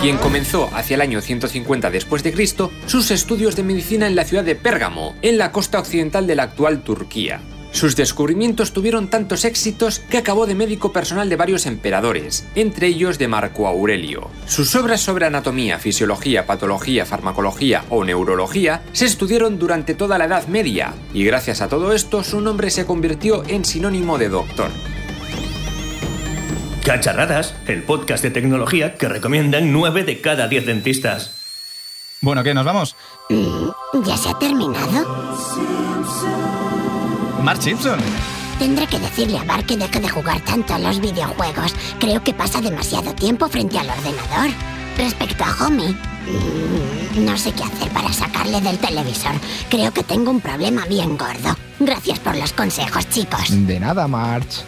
quien 0.00 0.18
comenzó 0.18 0.70
hacia 0.72 0.94
el 0.94 1.00
año 1.00 1.20
150 1.20 1.90
después 1.90 2.22
de 2.22 2.32
Cristo 2.32 2.70
sus 2.86 3.10
estudios 3.10 3.56
de 3.56 3.64
medicina 3.64 4.06
en 4.06 4.14
la 4.14 4.24
ciudad 4.24 4.44
de 4.44 4.54
Pérgamo, 4.54 5.16
en 5.20 5.36
la 5.36 5.50
costa 5.50 5.80
occidental 5.80 6.28
de 6.28 6.36
la 6.36 6.44
actual 6.44 6.84
Turquía. 6.84 7.40
Sus 7.72 7.96
descubrimientos 7.96 8.72
tuvieron 8.72 9.08
tantos 9.08 9.44
éxitos 9.44 9.98
que 9.98 10.18
acabó 10.18 10.46
de 10.46 10.54
médico 10.54 10.92
personal 10.92 11.28
de 11.28 11.36
varios 11.36 11.66
emperadores, 11.66 12.46
entre 12.54 12.86
ellos 12.86 13.18
de 13.18 13.28
Marco 13.28 13.66
Aurelio. 13.66 14.30
Sus 14.46 14.76
obras 14.76 15.00
sobre 15.00 15.26
anatomía, 15.26 15.78
fisiología, 15.78 16.46
patología, 16.46 17.06
farmacología 17.06 17.84
o 17.88 18.04
neurología 18.04 18.82
se 18.92 19.06
estudiaron 19.06 19.58
durante 19.58 19.94
toda 19.94 20.18
la 20.18 20.26
Edad 20.26 20.46
Media, 20.48 20.94
y 21.14 21.24
gracias 21.24 21.62
a 21.62 21.68
todo 21.68 21.92
esto 21.92 22.22
su 22.22 22.40
nombre 22.42 22.70
se 22.70 22.84
convirtió 22.84 23.42
en 23.48 23.64
sinónimo 23.64 24.18
de 24.18 24.28
doctor. 24.28 24.70
Cacharradas, 26.84 27.54
el 27.66 27.84
podcast 27.84 28.22
de 28.22 28.30
tecnología 28.30 28.96
que 28.96 29.08
recomiendan 29.08 29.72
9 29.72 30.04
de 30.04 30.20
cada 30.20 30.46
10 30.46 30.66
dentistas. 30.66 31.38
Bueno, 32.20 32.42
¿qué? 32.42 32.54
¿Nos 32.54 32.64
vamos? 32.64 32.96
¿Ya 34.04 34.16
se 34.16 34.28
ha 34.28 34.38
terminado? 34.38 35.32
Mark 37.42 37.60
Simpson. 37.62 37.98
Tendré 38.58 38.86
que 38.86 38.98
decirle 38.98 39.38
a 39.38 39.44
Bart 39.44 39.66
que 39.66 39.76
deje 39.76 40.00
de 40.00 40.08
jugar 40.08 40.40
tanto 40.42 40.74
a 40.74 40.78
los 40.78 41.00
videojuegos. 41.00 41.74
Creo 41.98 42.22
que 42.22 42.32
pasa 42.32 42.60
demasiado 42.60 43.12
tiempo 43.14 43.48
frente 43.48 43.78
al 43.78 43.88
ordenador. 43.88 44.50
Respecto 44.96 45.42
a 45.44 45.64
Homie, 45.66 45.88
mm, 45.88 47.24
no 47.24 47.36
sé 47.36 47.52
qué 47.52 47.64
hacer 47.64 47.88
para 47.90 48.12
sacarle 48.12 48.60
del 48.60 48.78
televisor. 48.78 49.32
Creo 49.70 49.92
que 49.92 50.04
tengo 50.04 50.30
un 50.30 50.40
problema 50.40 50.84
bien 50.86 51.16
gordo. 51.16 51.56
Gracias 51.80 52.18
por 52.20 52.36
los 52.36 52.52
consejos, 52.52 53.08
chicos. 53.08 53.46
De 53.66 53.80
nada, 53.80 54.06
March. 54.06 54.62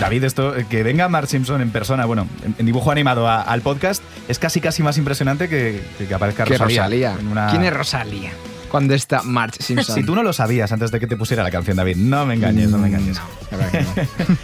David, 0.00 0.24
esto, 0.24 0.56
eh, 0.56 0.66
que 0.68 0.82
venga 0.82 1.08
Mark 1.08 1.28
Simpson 1.28 1.60
en 1.60 1.70
persona, 1.70 2.06
bueno, 2.06 2.26
en, 2.58 2.64
dibujo 2.66 2.90
animado 2.90 3.28
a- 3.28 3.42
al 3.42 3.60
podcast, 3.60 4.02
es 4.28 4.38
casi 4.38 4.60
casi 4.60 4.82
más 4.82 4.96
impresionante 4.98 5.48
que, 5.48 5.82
que, 5.98 6.12
aparezca 6.14 6.44
Rosalía. 6.46 6.82
Rosalía. 6.82 7.16
en 7.20 7.28
una- 7.28 7.50
¿Quién 7.50 7.64
es 7.64 7.72
Rosalía? 7.72 8.30
Cuando 8.70 8.94
está 8.94 9.22
March 9.22 9.56
Simpson. 9.60 9.94
Si 9.96 10.02
tú 10.04 10.14
no 10.14 10.22
lo 10.22 10.32
sabías 10.32 10.70
antes 10.72 10.90
de 10.90 11.00
que 11.00 11.06
te 11.06 11.16
pusiera 11.16 11.42
la 11.42 11.50
canción, 11.50 11.76
David, 11.76 11.96
no 11.96 12.24
me 12.24 12.34
engañes, 12.34 12.70
no 12.70 12.78
me 12.78 12.88
engañes. 12.88 13.18
Que 13.48 13.56
no. 13.82 13.88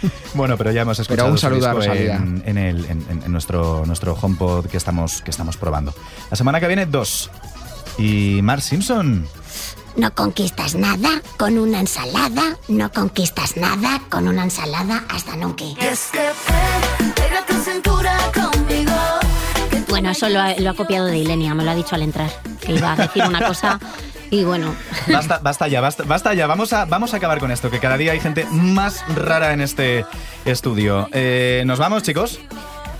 Bueno, 0.33 0.57
pero 0.57 0.71
ya 0.71 0.81
hemos 0.81 0.99
escuchado 0.99 1.29
un 1.31 1.37
su 1.37 1.41
saludo 1.41 1.69
a 1.69 1.73
Rosalía. 1.73 2.15
en, 2.17 2.43
en 2.45 2.57
el, 2.57 2.85
en, 2.85 3.05
en- 3.09 3.23
en 3.23 3.31
nuestro, 3.31 3.85
nuestro 3.85 4.13
HomePod 4.13 4.65
que 4.67 4.77
estamos, 4.77 5.21
que 5.21 5.31
estamos 5.31 5.57
probando. 5.57 5.93
La 6.29 6.35
semana 6.37 6.59
que 6.59 6.67
viene, 6.67 6.85
dos. 6.85 7.29
Y 7.97 8.41
Mark 8.43 8.61
Simpson. 8.61 9.25
No 9.95 10.13
conquistas 10.13 10.75
nada 10.75 11.21
con 11.37 11.57
una 11.57 11.79
ensalada, 11.79 12.57
no 12.67 12.91
conquistas 12.91 13.57
nada 13.57 13.99
con 14.09 14.27
una 14.27 14.43
ensalada 14.43 15.03
hasta 15.09 15.35
nunca. 15.35 15.63
Pega 17.15 17.45
tu 17.47 17.53
cintura 17.63 18.15
conmigo. 18.33 18.91
Bueno, 19.89 20.11
eso 20.11 20.29
lo 20.29 20.39
ha, 20.39 20.53
lo 20.59 20.69
ha 20.69 20.73
copiado 20.75 21.07
de 21.07 21.17
Ilenia, 21.17 21.55
me 21.55 21.63
lo 21.63 21.71
ha 21.71 21.75
dicho 21.75 21.95
al 21.95 22.03
entrar, 22.03 22.29
que 22.61 22.73
iba 22.73 22.93
a 22.93 22.95
decir 22.95 23.23
una 23.23 23.47
cosa 23.47 23.79
y 24.29 24.43
bueno, 24.43 24.75
Basta, 25.11 25.39
basta 25.41 25.67
ya, 25.67 25.81
basta, 25.81 26.03
basta 26.03 26.33
ya. 26.33 26.47
Vamos 26.47 26.73
a, 26.73 26.85
vamos 26.85 27.13
a 27.13 27.17
acabar 27.17 27.39
con 27.39 27.51
esto, 27.51 27.69
que 27.69 27.79
cada 27.79 27.97
día 27.97 28.11
hay 28.11 28.19
gente 28.19 28.45
más 28.51 29.03
rara 29.15 29.53
en 29.53 29.61
este 29.61 30.05
estudio. 30.45 31.07
Eh, 31.11 31.63
¿Nos 31.65 31.79
vamos, 31.79 32.03
chicos? 32.03 32.39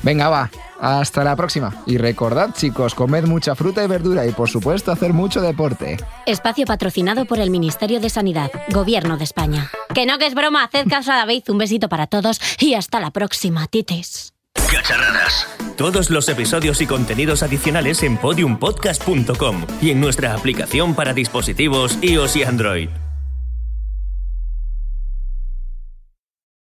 Venga, 0.03 0.29
va. 0.29 0.49
Hasta 0.79 1.23
la 1.23 1.35
próxima. 1.35 1.73
Y 1.87 1.97
recordad, 1.97 2.53
chicos, 2.53 2.93
comed 2.93 3.25
mucha 3.25 3.55
fruta 3.55 3.83
y 3.83 3.87
verdura 3.87 4.25
y, 4.27 4.31
por 4.31 4.47
supuesto, 4.47 4.91
hacer 4.91 5.11
mucho 5.11 5.41
deporte. 5.41 5.97
espacio 6.27 6.65
patrocinado 6.65 7.25
por 7.25 7.39
el 7.39 7.49
Ministerio 7.49 7.99
de 7.99 8.09
Sanidad, 8.09 8.51
Gobierno 8.69 9.17
de 9.17 9.23
España. 9.23 9.71
Que 9.93 10.05
no, 10.05 10.19
que 10.19 10.27
es 10.27 10.35
broma, 10.35 10.63
haced 10.63 10.87
caso 10.87 11.11
a 11.11 11.17
David, 11.17 11.43
un 11.49 11.57
besito 11.57 11.89
para 11.89 12.05
todos 12.05 12.39
y 12.59 12.75
hasta 12.75 12.99
la 12.99 13.09
próxima, 13.09 13.65
tites. 13.67 14.36
Cacharradas. 14.71 15.47
Todos 15.77 16.09
los 16.09 16.27
episodios 16.29 16.81
y 16.81 16.87
contenidos 16.87 17.43
adicionales 17.43 18.03
en 18.03 18.17
podiumpodcast.com 18.17 19.65
y 19.81 19.91
en 19.91 20.01
nuestra 20.01 20.33
aplicación 20.33 20.95
para 20.95 21.13
dispositivos 21.13 21.97
iOS 22.01 22.35
y 22.35 22.43
Android. 22.43 22.89